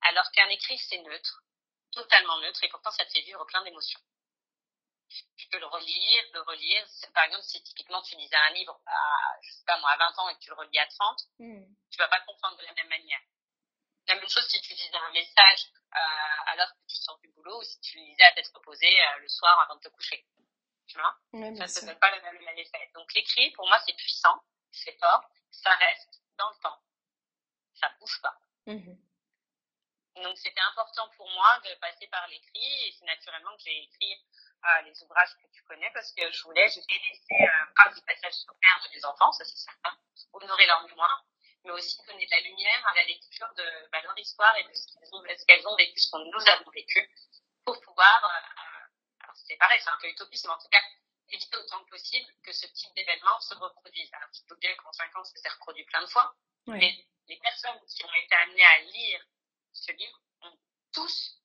Alors 0.00 0.30
qu'un 0.32 0.48
écrit, 0.48 0.78
c'est 0.78 1.02
neutre, 1.02 1.42
totalement 1.92 2.38
neutre, 2.40 2.64
et 2.64 2.68
pourtant, 2.68 2.90
ça 2.90 3.04
te 3.04 3.12
fait 3.12 3.20
vivre 3.20 3.44
plein 3.44 3.62
d'émotions. 3.62 4.00
Tu 5.36 5.48
peux 5.48 5.58
le 5.58 5.66
relire, 5.66 6.24
le 6.32 6.40
relire. 6.40 6.86
Par 7.12 7.24
exemple, 7.24 7.44
si 7.44 7.62
typiquement 7.62 8.02
tu 8.02 8.16
lisais 8.16 8.36
un 8.36 8.50
livre 8.50 8.80
à, 8.86 9.36
je 9.42 9.52
sais 9.52 9.64
pas 9.66 9.78
moi, 9.80 9.90
à 9.90 9.96
20 9.98 10.18
ans 10.18 10.28
et 10.30 10.34
que 10.34 10.40
tu 10.40 10.50
le 10.50 10.56
relis 10.56 10.78
à 10.78 10.86
30, 10.86 11.20
mmh. 11.38 11.64
tu 11.90 11.98
vas 11.98 12.08
pas 12.08 12.18
le 12.18 12.24
comprendre 12.24 12.56
de 12.56 12.64
la 12.64 12.72
même 12.72 12.88
manière. 12.88 13.20
La 14.08 14.16
même 14.16 14.28
chose 14.28 14.46
si 14.48 14.60
tu 14.60 14.72
lisais 14.72 14.96
un 14.96 15.12
message 15.12 15.66
euh, 15.94 16.52
alors 16.52 16.68
que 16.68 16.86
tu 16.88 16.96
sors 16.96 17.18
du 17.18 17.28
boulot 17.28 17.60
ou 17.60 17.62
si 17.62 17.80
tu 17.80 17.98
lisais 17.98 18.24
à 18.24 18.32
tête 18.32 18.50
reposée 18.54 19.00
euh, 19.00 19.18
le 19.18 19.28
soir 19.28 19.60
avant 19.60 19.76
de 19.76 19.80
te 19.80 19.88
coucher. 19.88 20.24
Tu 20.86 20.98
vois 20.98 21.16
Ça 21.66 21.80
ne 21.80 21.86
donne 21.86 21.98
pas 21.98 22.14
le 22.14 22.22
même, 22.22 22.58
effet. 22.58 22.90
Donc 22.94 23.12
l'écrit, 23.14 23.50
pour 23.52 23.66
moi, 23.66 23.80
c'est 23.86 23.94
puissant, 23.94 24.42
c'est 24.70 24.96
fort, 24.98 25.22
ça 25.50 25.70
reste 25.70 26.22
dans 26.38 26.50
le 26.50 26.56
temps. 26.62 26.80
Ça 27.74 27.90
bouge 27.98 28.20
pas. 28.22 28.38
Mmh 28.66 28.94
Donc 30.22 30.38
c'était 30.38 30.60
important 30.60 31.08
pour 31.16 31.28
moi 31.30 31.60
de 31.64 31.74
passer 31.80 32.06
par 32.08 32.26
l'écrit 32.28 32.86
et 32.86 32.92
c'est 32.92 33.04
naturellement 33.04 33.56
que 33.56 33.62
j'ai 33.64 33.82
écrit 33.82 34.14
euh, 34.64 34.82
les 34.82 35.02
ouvrages 35.02 35.34
que 35.42 35.46
tu 35.52 35.62
connais 35.64 35.90
parce 35.92 36.12
que 36.12 36.30
je 36.30 36.42
voulais, 36.44 36.68
je 36.68 36.80
voulais 36.80 37.02
laisser 37.10 37.34
euh, 37.42 37.94
du 37.94 38.00
passage 38.02 38.34
sur 38.34 38.54
Terre 38.60 38.88
des 38.92 39.04
enfants, 39.04 39.32
ça 39.32 39.44
c'est 39.44 39.56
certain, 39.56 39.98
honorer 40.32 40.66
leur 40.66 40.82
mémoire 40.86 41.24
mais 41.64 41.72
aussi 41.72 41.98
donner 42.06 42.26
de 42.26 42.30
la 42.30 42.40
lumière 42.40 42.86
à 42.86 42.94
la 42.94 43.04
lecture 43.04 43.48
de 43.56 43.64
bah, 43.90 44.00
leur 44.02 44.16
histoire 44.18 44.54
et 44.58 44.64
de 44.64 44.74
ce 44.74 44.86
qu'elles 44.92 45.08
ont, 45.12 45.22
ce 45.24 45.66
ont 45.66 45.76
vécu, 45.76 45.98
ce 45.98 46.10
qu'on 46.10 46.18
nous 46.18 46.48
avons 46.48 46.70
vécu, 46.70 47.10
pour 47.64 47.80
pouvoir, 47.80 48.24
euh, 48.24 48.73
c'est 49.44 49.56
pareil, 49.56 49.80
c'est 49.82 49.90
un 49.90 49.98
peu 50.00 50.08
utopiste, 50.08 50.46
mais 50.46 50.52
en 50.52 50.58
tout 50.58 50.68
cas, 50.68 50.82
éviter 51.28 51.56
autant 51.56 51.82
que 51.84 51.90
possible 51.90 52.30
que 52.42 52.52
ce 52.52 52.66
type 52.66 52.94
d'événement 52.94 53.40
se 53.40 53.54
reproduise. 53.54 54.10
Alors, 54.12 54.30
tu 54.32 54.42
peux 54.48 54.56
bien 54.56 54.74
qu'en 54.76 54.92
5 54.92 55.16
ans, 55.16 55.24
ça 55.24 55.36
s'est 55.36 55.48
reproduit 55.48 55.84
plein 55.84 56.02
de 56.02 56.06
fois, 56.06 56.34
mais 56.66 57.06
les 57.28 57.36
personnes 57.38 57.78
qui 57.88 58.04
ont 58.04 58.14
été 58.14 58.34
amenées 58.34 58.64
à 58.64 58.80
lire 58.80 59.24
ce 59.72 59.92
livre 59.92 60.20
ont 60.42 60.58
tous 60.92 61.40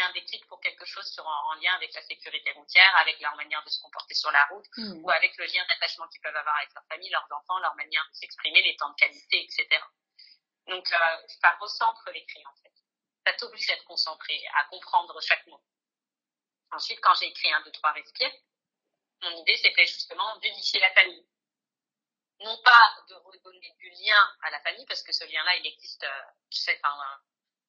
un 0.00 0.12
déclic 0.12 0.46
pour 0.46 0.60
quelque 0.60 0.84
chose 0.84 1.06
sur, 1.06 1.26
en, 1.26 1.54
lien 1.54 1.72
avec 1.74 1.92
la 1.94 2.02
sécurité 2.02 2.50
routière, 2.52 2.96
avec 2.96 3.20
leur 3.20 3.34
manière 3.36 3.62
de 3.64 3.68
se 3.68 3.80
comporter 3.80 4.14
sur 4.14 4.30
la 4.30 4.44
route, 4.46 4.66
hmm. 4.76 5.02
ou 5.02 5.10
avec 5.10 5.36
le 5.36 5.44
lien 5.46 5.64
d'attachement 5.68 6.08
qu'ils 6.08 6.20
peuvent 6.20 6.36
avoir 6.36 6.56
avec 6.56 6.72
leur 6.74 6.84
famille, 6.88 7.10
leurs 7.10 7.28
enfants, 7.30 7.58
leur 7.60 7.74
manière 7.74 8.04
de 8.10 8.14
s'exprimer, 8.16 8.62
les 8.62 8.76
temps 8.76 8.90
de 8.90 8.96
qualité, 8.96 9.44
etc. 9.44 9.82
Donc, 10.66 10.90
euh, 10.92 11.16
ça 11.40 11.56
recentre 11.60 12.10
l'écrit, 12.12 12.44
en 12.46 12.54
fait. 12.56 12.72
Ça 13.26 13.32
t'oblige 13.34 13.70
à 13.70 13.74
être 13.74 13.84
concentré, 13.84 14.42
à 14.54 14.64
comprendre 14.64 15.20
chaque 15.22 15.46
mot. 15.46 15.62
Ensuite, 16.74 17.00
quand 17.00 17.14
j'ai 17.14 17.26
écrit 17.26 17.52
un, 17.52 17.62
deux, 17.62 17.72
trois, 17.72 17.92
respire, 17.92 18.30
mon 19.22 19.36
idée, 19.38 19.56
c'était 19.56 19.86
justement 19.86 20.36
d'édifier 20.38 20.80
la 20.80 20.92
famille. 20.92 21.26
Non 22.40 22.60
pas 22.62 22.96
de 23.08 23.14
redonner 23.14 23.72
du 23.78 23.90
lien 23.90 24.36
à 24.42 24.50
la 24.50 24.60
famille, 24.60 24.84
parce 24.86 25.02
que 25.02 25.12
ce 25.12 25.24
lien-là, 25.24 25.56
il 25.56 25.66
existe, 25.66 26.02
euh, 26.02 26.22
tu 26.50 26.58
sais, 26.58 26.78
enfin, 26.82 26.98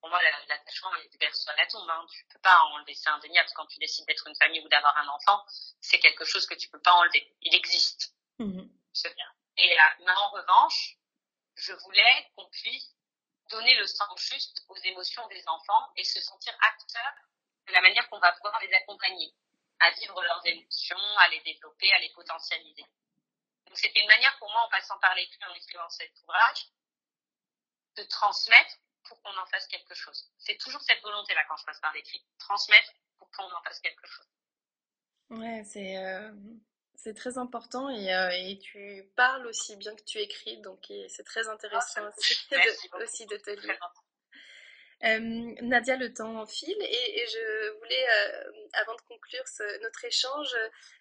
pour 0.01 0.09
moi, 0.09 0.21
l'attachement 0.47 0.93
est 0.95 1.17
berceau 1.17 1.49
à 1.51 1.55
la 1.55 1.67
tombe. 1.67 1.89
Hein. 1.89 2.05
Tu 2.09 2.25
peux 2.25 2.39
pas 2.39 2.59
enlever, 2.63 2.93
c'est 2.95 3.09
indéniable. 3.09 3.49
Quand 3.55 3.67
tu 3.67 3.79
décides 3.79 4.05
d'être 4.07 4.27
une 4.27 4.35
famille 4.35 4.61
ou 4.61 4.69
d'avoir 4.69 4.97
un 4.97 5.07
enfant, 5.07 5.45
c'est 5.81 5.99
quelque 5.99 6.25
chose 6.25 6.45
que 6.45 6.55
tu 6.55 6.67
peux 6.69 6.81
pas 6.81 6.93
enlever. 6.93 7.35
Il 7.41 7.55
existe. 7.55 8.13
Mmh. 8.39 8.67
C'est 8.91 9.13
bien. 9.15 9.31
Et 9.57 9.77
mais 9.99 10.11
en 10.11 10.29
revanche, 10.29 10.97
je 11.55 11.73
voulais 11.73 12.31
qu'on 12.35 12.47
puisse 12.49 12.93
donner 13.49 13.75
le 13.75 13.87
sens 13.87 14.19
juste 14.19 14.63
aux 14.67 14.77
émotions 14.77 15.27
des 15.27 15.47
enfants 15.47 15.91
et 15.95 16.03
se 16.03 16.19
sentir 16.21 16.55
acteur 16.61 17.13
de 17.67 17.73
la 17.73 17.81
manière 17.81 18.07
qu'on 18.09 18.19
va 18.19 18.31
pouvoir 18.33 18.59
les 18.61 18.73
accompagner 18.73 19.33
à 19.79 19.91
vivre 19.91 20.21
leurs 20.21 20.45
émotions, 20.45 21.17
à 21.17 21.29
les 21.29 21.41
développer, 21.41 21.91
à 21.93 21.99
les 21.99 22.11
potentialiser. 22.13 22.85
Donc 23.67 23.77
c'était 23.77 23.99
une 23.99 24.07
manière 24.07 24.37
pour 24.37 24.49
moi, 24.51 24.61
en 24.65 24.69
passant 24.69 24.97
par 24.99 25.13
l'écrit, 25.15 25.39
en 25.49 25.53
écrivant 25.53 25.89
cet 25.89 26.11
ouvrage, 26.23 26.67
de 27.97 28.03
transmettre 28.03 28.77
pour 29.03 29.21
qu'on 29.21 29.37
en 29.37 29.45
fasse 29.47 29.67
quelque 29.67 29.93
chose. 29.93 30.31
C'est 30.37 30.57
toujours 30.57 30.81
cette 30.81 31.01
volonté-là 31.01 31.43
quand 31.47 31.57
je 31.57 31.65
passe 31.65 31.79
par 31.79 31.93
l'écrit, 31.93 32.25
transmettre 32.39 32.91
pour 33.17 33.29
qu'on 33.31 33.43
en 33.43 33.61
fasse 33.63 33.79
quelque 33.79 34.07
chose. 34.07 34.27
Ouais, 35.29 35.63
c'est 35.65 35.97
euh, 35.97 36.31
c'est 36.95 37.13
très 37.13 37.37
important 37.37 37.89
et, 37.89 38.13
euh, 38.13 38.29
et, 38.31 38.59
tu 38.59 39.09
parles 39.15 39.45
aussi 39.47 39.75
bien 39.75 39.95
que 39.95 40.03
tu 40.03 40.19
écris, 40.19 40.57
donc 40.61 40.85
c'est 41.09 41.23
très 41.23 41.47
intéressant 41.47 42.01
ah, 42.03 42.09
aussi, 42.17 43.25
de, 43.25 43.37
te 43.37 43.49
lire. 43.51 43.93
Euh, 45.03 45.55
Nadia, 45.61 45.97
le 45.97 46.13
temps 46.13 46.45
file 46.45 46.81
et, 46.81 47.27
je 47.27 47.77
voulais, 47.77 48.05
avant 48.73 48.95
de 48.95 49.01
conclure 49.01 49.43
notre 49.81 50.05
échange, 50.05 50.55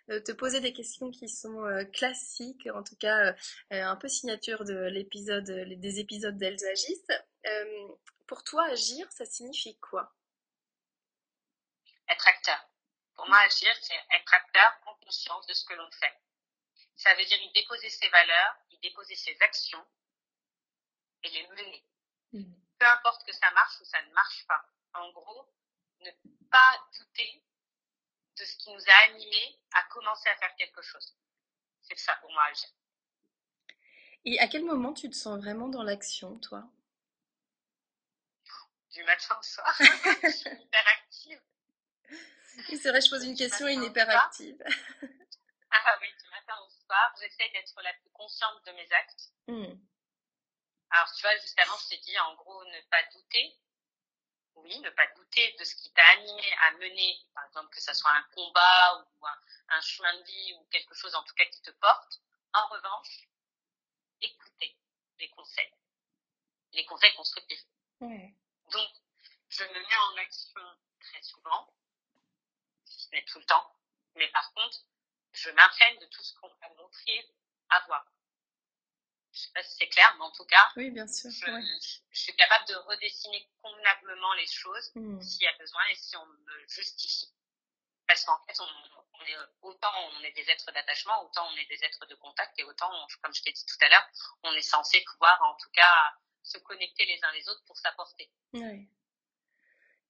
te 0.09 0.33
poser 0.33 0.61
des 0.61 0.73
questions 0.73 1.11
qui 1.11 1.29
sont 1.29 1.65
classiques, 1.93 2.69
en 2.75 2.83
tout 2.83 2.97
cas 2.97 3.35
un 3.71 3.97
peu 3.97 4.09
signature 4.09 4.65
de 4.65 4.75
l'épisode, 4.89 5.45
des 5.45 6.01
épisodes 6.01 6.37
d'Elsa 6.37 6.75
Gis. 6.75 7.03
pour 8.27 8.43
toi, 8.43 8.65
agir, 8.71 9.11
ça 9.13 9.25
signifie 9.25 9.79
quoi? 9.79 10.13
Être 12.09 12.29
acteur. 12.29 12.69
Pour 13.15 13.29
moi, 13.29 13.39
agir, 13.39 13.73
c'est 13.81 13.95
être 14.17 14.35
acteur 14.35 14.73
en 14.87 14.95
conscience 15.05 15.47
de 15.47 15.55
ce 15.55 15.65
que 15.65 15.75
l'on 15.75 15.91
fait. 15.93 16.13
Ça 16.97 17.15
veut 17.15 17.25
dire 17.25 17.41
y 17.41 17.53
déposer 17.53 17.89
ses 17.89 18.09
valeurs, 18.09 18.57
y 18.71 18.79
déposer 18.79 19.15
ses 19.15 19.37
actions 19.41 19.85
et 21.23 21.31
les 21.31 21.47
mener. 21.49 21.85
Mmh. 22.33 22.64
Peu 22.85 22.91
importe 22.91 23.25
que 23.25 23.33
ça 23.33 23.51
marche 23.53 23.81
ou 23.81 23.85
ça 23.87 24.03
ne 24.03 24.13
marche 24.13 24.45
pas. 24.47 24.63
En 24.93 25.11
gros, 25.13 25.51
ne 26.01 26.11
pas 26.51 26.87
douter 26.99 27.43
de 28.39 28.45
ce 28.45 28.57
qui 28.59 28.75
nous 28.75 28.83
a 28.87 29.05
animés 29.09 29.59
à 29.73 29.85
commencer 29.85 30.29
à 30.29 30.37
faire 30.37 30.55
quelque 30.57 30.83
chose. 30.83 31.17
C'est 31.81 31.99
ça 31.99 32.15
pour 32.17 32.31
moi 32.31 32.43
agir. 32.45 32.69
Et 34.27 34.39
à 34.39 34.49
quel 34.49 34.67
moment 34.67 34.93
tu 34.93 35.09
te 35.09 35.15
sens 35.15 35.41
vraiment 35.41 35.69
dans 35.69 35.83
l'action, 35.83 36.39
toi? 36.41 36.69
Du 38.91 39.03
matin 39.05 39.39
au 39.41 39.43
soir. 39.43 39.75
je 40.23 40.29
suis 40.29 40.51
hyper 40.51 40.87
active. 40.87 41.41
c'est 42.67 42.91
vrai, 42.91 43.01
je 43.01 43.09
pose 43.09 43.25
une 43.25 43.35
question 43.35 43.67
une 43.67 43.85
hyper 43.85 44.11
active. 44.11 44.63
ah 45.71 45.99
oui, 46.03 46.09
du 46.23 46.29
matin 46.29 46.55
au 46.67 46.69
soir, 46.69 47.15
j'essaie 47.19 47.49
d'être 47.49 47.81
la 47.81 47.95
plus 47.95 48.11
consciente 48.11 48.63
de 48.67 48.73
mes 48.73 48.93
actes. 48.93 49.33
Hmm. 49.47 49.75
Alors, 50.95 51.13
tu 51.13 51.23
vois, 51.23 51.37
justement, 51.39 51.77
je 51.83 51.89
t'ai 51.89 51.97
dit, 51.99 52.17
en 52.21 52.35
gros, 52.37 52.65
ne 52.67 52.81
pas 52.83 53.03
douter. 53.13 53.59
Oui, 54.55 54.79
ne 54.79 54.91
pas 54.91 55.09
douter 55.17 55.57
de 55.59 55.65
ce 55.65 55.75
qui 55.75 55.93
t'a 55.93 56.07
animé 56.11 56.53
à 56.61 56.71
mener, 56.75 57.19
par 57.35 57.45
exemple, 57.47 57.75
que 57.75 57.81
ce 57.81 57.93
soit 57.93 58.13
un 58.13 58.23
combat 58.33 59.05
ou 59.19 59.27
un, 59.27 59.41
un 59.71 59.81
chemin 59.81 60.17
de 60.17 60.23
vie 60.23 60.55
ou 60.55 60.65
quelque 60.67 60.95
chose, 60.95 61.13
en 61.17 61.25
tout 61.25 61.35
cas, 61.35 61.47
qui 61.47 61.61
te 61.63 61.73
porte. 61.73 62.21
En 62.53 62.69
revanche, 62.69 63.27
écouter 64.21 64.79
les 65.19 65.29
conseils, 65.31 65.75
les 66.75 66.85
conseils 66.85 67.15
constructifs. 67.17 67.65
Donc, 68.71 68.91
je 69.49 69.65
me 69.65 69.73
mets 69.73 69.97
en 69.97 70.17
action 70.19 70.63
très 71.01 71.23
souvent, 71.23 71.75
si 72.85 73.01
ce 73.01 73.11
n'est 73.11 73.25
tout 73.25 73.41
le 73.41 73.47
temps, 73.47 73.75
mais 74.15 74.29
par 74.29 74.53
contre, 74.55 74.79
je 75.33 75.51
m'imprègne 75.51 75.99
de 75.99 76.07
tout 76.07 76.23
ce 76.23 76.35
qu'on 76.39 76.55
va 76.55 76.69
montrer 76.77 77.29
à 77.71 77.81
voir. 77.87 78.07
Je 79.35 79.41
sais 79.41 79.51
pas 79.53 79.63
si 79.63 79.77
c'est 79.79 79.89
clair, 79.89 80.15
mais 80.19 80.25
en 80.25 80.31
tout 80.31 80.45
cas, 80.45 80.71
oui, 80.77 80.91
bien 80.91 81.09
sûr. 81.09 81.31
Je, 81.31 81.99
suis 82.13 82.37
capable 82.37 82.69
de 82.69 82.75
redessiner 82.75 83.51
convenablement 83.61 84.33
les 84.35 84.47
choses 84.47 84.93
hmm. 84.95 85.21
s'il 85.21 85.43
y 85.43 85.47
a 85.49 85.59
besoin 85.59 85.83
et 85.91 85.97
si 85.97 86.17
on 86.17 86.27
me 86.27 86.69
justifie. 86.69 87.35
Parce 88.07 88.25
qu'en 88.25 88.39
fait, 88.47 88.61
on, 88.61 88.67
autant 89.63 89.91
on 90.13 90.23
est 90.23 90.33
des 90.33 90.49
êtres 90.51 90.71
d'attachement, 90.73 91.25
autant 91.25 91.49
on 91.53 91.57
est 91.57 91.67
des 91.67 91.85
êtres 91.85 92.07
de 92.07 92.15
contact 92.15 92.59
et 92.59 92.65
autant, 92.65 92.91
comme 93.23 93.35
je 93.35 93.43
t'ai 93.43 93.53
dit 93.53 93.65
tout 93.67 93.85
à 93.85 93.89
l'heure, 93.89 94.09
on 94.45 94.53
est 94.53 94.63
censé 94.63 95.03
pouvoir 95.03 95.41
en 95.43 95.57
tout 95.57 95.71
cas 95.71 96.15
se 96.43 96.59
connecter 96.59 97.05
les 97.07 97.19
uns 97.25 97.33
les 97.33 97.49
autres 97.49 97.65
pour 97.65 97.77
s'apporter. 97.77 98.31
Oui. 98.53 98.89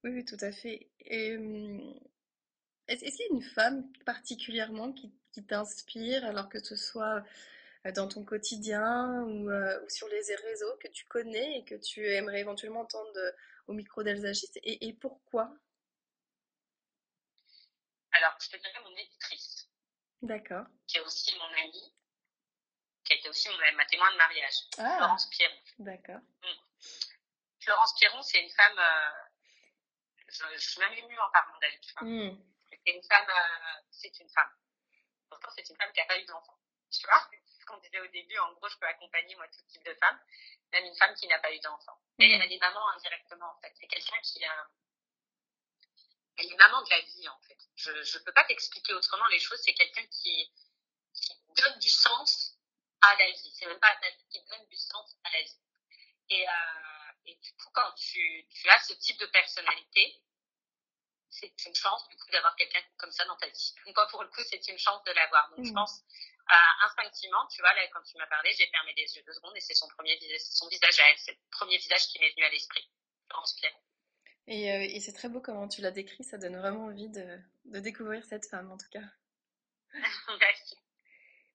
oui, 0.02 0.24
tout 0.24 0.36
à 0.40 0.52
fait. 0.52 0.90
Hum, 1.10 1.98
est-ce 2.88 3.16
qu'il 3.16 3.26
y 3.26 3.32
a 3.32 3.34
une 3.36 3.42
femme 3.42 3.92
particulièrement 4.04 4.92
qui, 4.92 5.12
t'inspire, 5.48 6.24
alors 6.24 6.48
que 6.48 6.62
ce 6.62 6.76
soit 6.76 7.24
dans 7.92 8.08
ton 8.08 8.24
quotidien 8.24 9.22
ou, 9.22 9.50
euh, 9.50 9.88
sur 9.88 10.08
les 10.08 10.34
réseaux 10.36 10.76
que 10.78 10.88
tu 10.88 11.04
connais 11.06 11.58
et 11.58 11.64
que 11.64 11.74
tu 11.74 12.06
aimerais 12.06 12.40
éventuellement 12.40 12.80
entendre 12.80 13.18
au 13.66 13.72
micro 13.72 14.02
d'Elsagis 14.02 14.50
et 14.62 14.92
pourquoi? 14.94 15.50
Alors, 18.14 18.36
je 18.40 18.48
te 18.48 18.56
dirais 18.56 18.80
mon 18.84 18.96
éditrice. 18.96 19.68
D'accord. 20.22 20.64
Qui 20.86 20.98
est 20.98 21.00
aussi 21.00 21.36
mon 21.36 21.52
amie, 21.62 21.94
qui 23.04 23.12
a 23.12 23.16
été 23.16 23.28
aussi 23.28 23.48
ma 23.76 23.84
témoin 23.86 24.10
de 24.12 24.16
mariage, 24.16 24.54
ah, 24.78 24.96
Florence 24.96 25.28
Pierron. 25.30 25.58
D'accord. 25.78 26.20
Mm. 26.42 26.86
Florence 27.60 27.94
Pierron, 27.98 28.22
c'est 28.22 28.40
une 28.40 28.50
femme, 28.50 28.78
euh, 28.78 30.28
je, 30.28 30.58
suis 30.58 30.80
même 30.80 30.92
émue 30.92 31.18
en 31.18 31.30
parlant 31.32 31.58
d'elle, 31.58 31.80
tu 31.80 31.92
vois. 31.98 32.08
Mm. 32.08 32.38
C'est 32.70 32.92
une 32.92 33.02
femme, 33.02 33.28
euh, 33.28 33.80
c'est 33.90 34.20
une 34.20 34.28
femme. 34.30 34.50
Pourtant, 35.28 35.48
c'est 35.56 35.68
une 35.68 35.76
femme 35.76 35.92
qui 35.92 36.00
n'a 36.00 36.06
pas 36.06 36.18
eu 36.18 36.24
d'enfant. 36.24 36.58
Tu 36.90 37.06
vois, 37.06 37.28
ce 37.64 37.66
qu'on 37.66 37.78
disait 37.78 38.00
au 38.00 38.06
début, 38.08 38.38
en 38.38 38.52
gros, 38.52 38.68
je 38.68 38.76
peux 38.76 38.86
accompagner, 38.86 39.34
moi, 39.36 39.48
tout 39.48 39.62
type 39.68 39.84
de 39.84 39.94
femme, 39.94 40.20
même 40.72 40.84
une 40.84 40.96
femme 40.96 41.14
qui 41.14 41.26
n'a 41.26 41.38
pas 41.38 41.52
eu 41.52 41.58
d'enfant. 41.60 41.98
Et 42.18 42.28
mm. 42.28 42.42
elle 42.42 42.52
est 42.52 42.60
maman 42.60 42.88
indirectement, 42.90 43.50
en 43.50 43.60
fait. 43.60 43.72
C'est 43.80 43.86
quelqu'un 43.86 44.20
qui 44.22 44.44
a, 44.44 44.68
elle 46.36 46.46
est 46.46 46.56
maman 46.56 46.82
de 46.82 46.90
la 46.90 47.00
vie 47.00 47.28
en 47.28 47.38
fait. 47.46 47.58
Je 47.76 47.90
ne 47.90 48.24
peux 48.24 48.32
pas 48.32 48.44
t'expliquer 48.44 48.92
autrement 48.92 49.26
les 49.26 49.38
choses. 49.38 49.60
C'est 49.62 49.74
quelqu'un 49.74 50.04
qui, 50.06 50.52
qui 51.14 51.32
donne 51.56 51.78
du 51.78 51.88
sens 51.88 52.58
à 53.00 53.14
la 53.16 53.30
vie. 53.30 53.52
C'est 53.54 53.66
même 53.66 53.80
pas 53.80 53.88
à 53.88 53.96
ta 53.96 54.10
vie, 54.10 54.26
qui 54.30 54.42
donne 54.44 54.66
du 54.66 54.76
sens 54.76 55.16
à 55.24 55.30
la 55.30 55.42
vie. 55.42 55.60
Et, 56.30 56.48
euh, 56.48 57.12
et 57.26 57.36
du 57.36 57.52
coup, 57.52 57.70
quand 57.72 57.92
tu, 57.92 58.46
tu 58.50 58.68
as 58.68 58.78
ce 58.80 58.94
type 58.94 59.18
de 59.18 59.26
personnalité, 59.26 60.22
c'est 61.30 61.66
une 61.66 61.74
chance 61.74 62.08
du 62.08 62.16
coup 62.16 62.30
d'avoir 62.30 62.54
quelqu'un 62.56 62.82
comme 62.96 63.10
ça 63.10 63.24
dans 63.24 63.36
ta 63.36 63.48
vie. 63.48 63.74
Donc 63.86 64.10
pour 64.10 64.22
le 64.22 64.28
coup, 64.28 64.42
c'est 64.48 64.66
une 64.68 64.78
chance 64.78 65.02
de 65.04 65.12
l'avoir. 65.12 65.50
Donc 65.50 65.64
je 65.64 65.70
mmh. 65.70 65.74
pense 65.74 66.04
euh, 66.50 66.84
instinctivement, 66.86 67.46
tu 67.46 67.62
vois, 67.62 67.72
là 67.74 67.86
quand 67.92 68.02
tu 68.02 68.18
m'as 68.18 68.26
parlé, 68.26 68.52
j'ai 68.52 68.66
fermé 68.66 68.92
les 68.96 69.16
yeux 69.16 69.22
deux 69.26 69.32
secondes 69.32 69.56
et 69.56 69.60
c'est 69.60 69.74
son 69.74 69.88
premier 69.88 70.16
visage, 70.16 70.40
son 70.40 70.68
visage 70.68 71.00
à 71.00 71.08
elle, 71.08 71.18
c'est 71.18 71.32
le 71.32 71.38
premier 71.50 71.78
visage 71.78 72.06
qui 72.08 72.18
m'est 72.18 72.30
venu 72.32 72.44
à 72.44 72.50
l'esprit. 72.50 72.86
Florence 73.28 73.54
Pierre. 73.54 73.72
Et, 74.46 74.70
euh, 74.70 74.86
et 74.90 75.00
c'est 75.00 75.12
très 75.12 75.28
beau 75.28 75.40
comment 75.40 75.68
tu 75.68 75.80
l'as 75.80 75.90
décrit, 75.90 76.22
ça 76.22 76.36
donne 76.36 76.56
vraiment 76.56 76.84
envie 76.84 77.08
de, 77.08 77.38
de, 77.64 77.80
découvrir 77.80 78.24
cette 78.26 78.46
femme 78.46 78.70
en 78.70 78.76
tout 78.76 78.88
cas. 78.90 79.04
Merci. 80.38 80.76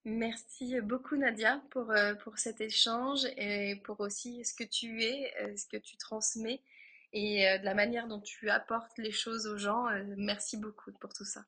Merci 0.05 0.81
beaucoup 0.81 1.17
Nadia 1.17 1.61
pour, 1.69 1.91
euh, 1.91 2.15
pour 2.15 2.39
cet 2.39 2.61
échange 2.61 3.25
et 3.37 3.75
pour 3.83 3.99
aussi 3.99 4.43
ce 4.43 4.55
que 4.55 4.63
tu 4.63 5.03
es, 5.03 5.31
euh, 5.41 5.55
ce 5.55 5.67
que 5.67 5.77
tu 5.77 5.97
transmets 5.97 6.63
et 7.11 7.57
de 7.59 7.65
la 7.65 7.73
manière 7.73 8.07
dont 8.07 8.21
tu 8.21 8.51
apportes 8.51 8.95
les 8.97 9.11
choses 9.11 9.47
aux 9.47 9.57
gens. 9.57 9.87
merci 10.15 10.57
beaucoup 10.57 10.91
pour 10.93 11.11
tout 11.11 11.25
ça. 11.25 11.41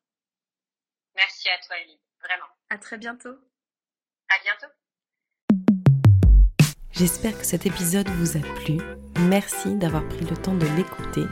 Merci 1.15 1.49
à 1.49 1.57
toi 1.59 1.79
Elie, 1.79 1.99
vraiment. 2.23 2.47
À 2.69 2.77
très 2.77 2.97
bientôt. 2.97 3.35
À 4.29 4.35
bientôt. 4.43 4.73
J'espère 6.91 7.37
que 7.37 7.45
cet 7.45 7.65
épisode 7.65 8.07
vous 8.09 8.37
a 8.37 8.41
plu. 8.63 8.77
Merci 9.27 9.75
d'avoir 9.75 10.07
pris 10.07 10.25
le 10.25 10.37
temps 10.37 10.55
de 10.55 10.67
l'écouter. 10.77 11.25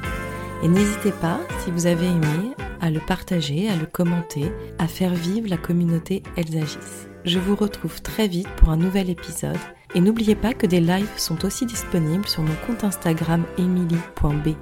Et 0.64 0.68
n'hésitez 0.68 1.12
pas, 1.12 1.40
si 1.64 1.72
vous 1.72 1.86
avez 1.86 2.08
aimé, 2.08 2.54
à 2.82 2.90
le 2.90 3.00
partager, 3.00 3.70
à 3.70 3.76
le 3.76 3.86
commenter, 3.86 4.52
à 4.78 4.88
faire 4.88 5.14
vivre 5.14 5.50
la 5.50 5.58
communauté 5.58 6.24
Elsagis. 6.38 7.08
Je 7.26 7.40
vous 7.40 7.56
retrouve 7.56 8.02
très 8.02 8.28
vite 8.28 8.50
pour 8.58 8.70
un 8.70 8.78
nouvel 8.78 9.10
épisode. 9.10 9.58
Et 9.96 10.02
n'oubliez 10.02 10.36
pas 10.36 10.54
que 10.54 10.68
des 10.68 10.80
lives 10.80 11.18
sont 11.18 11.46
aussi 11.46 11.66
disponibles 11.66 12.28
sur 12.28 12.44
mon 12.44 12.56
compte 12.68 12.84
Instagram 12.84 13.46
emily.b 13.58 14.56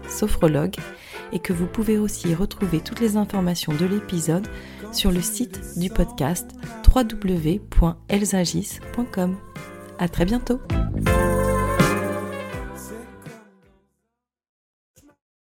et 1.32 1.40
que 1.40 1.54
vous 1.54 1.68
pouvez 1.68 1.98
aussi 1.98 2.36
retrouver 2.36 2.80
toutes 2.80 3.00
les 3.00 3.18
informations 3.18 3.74
de 3.74 3.86
l'épisode 3.86 4.48
sur 4.92 5.12
le 5.12 5.22
site 5.22 5.60
du 5.78 5.90
podcast 5.90 6.52
www.elsagis.com. 6.96 9.36
À 10.00 10.08
très 10.08 10.26
bientôt. 10.26 10.60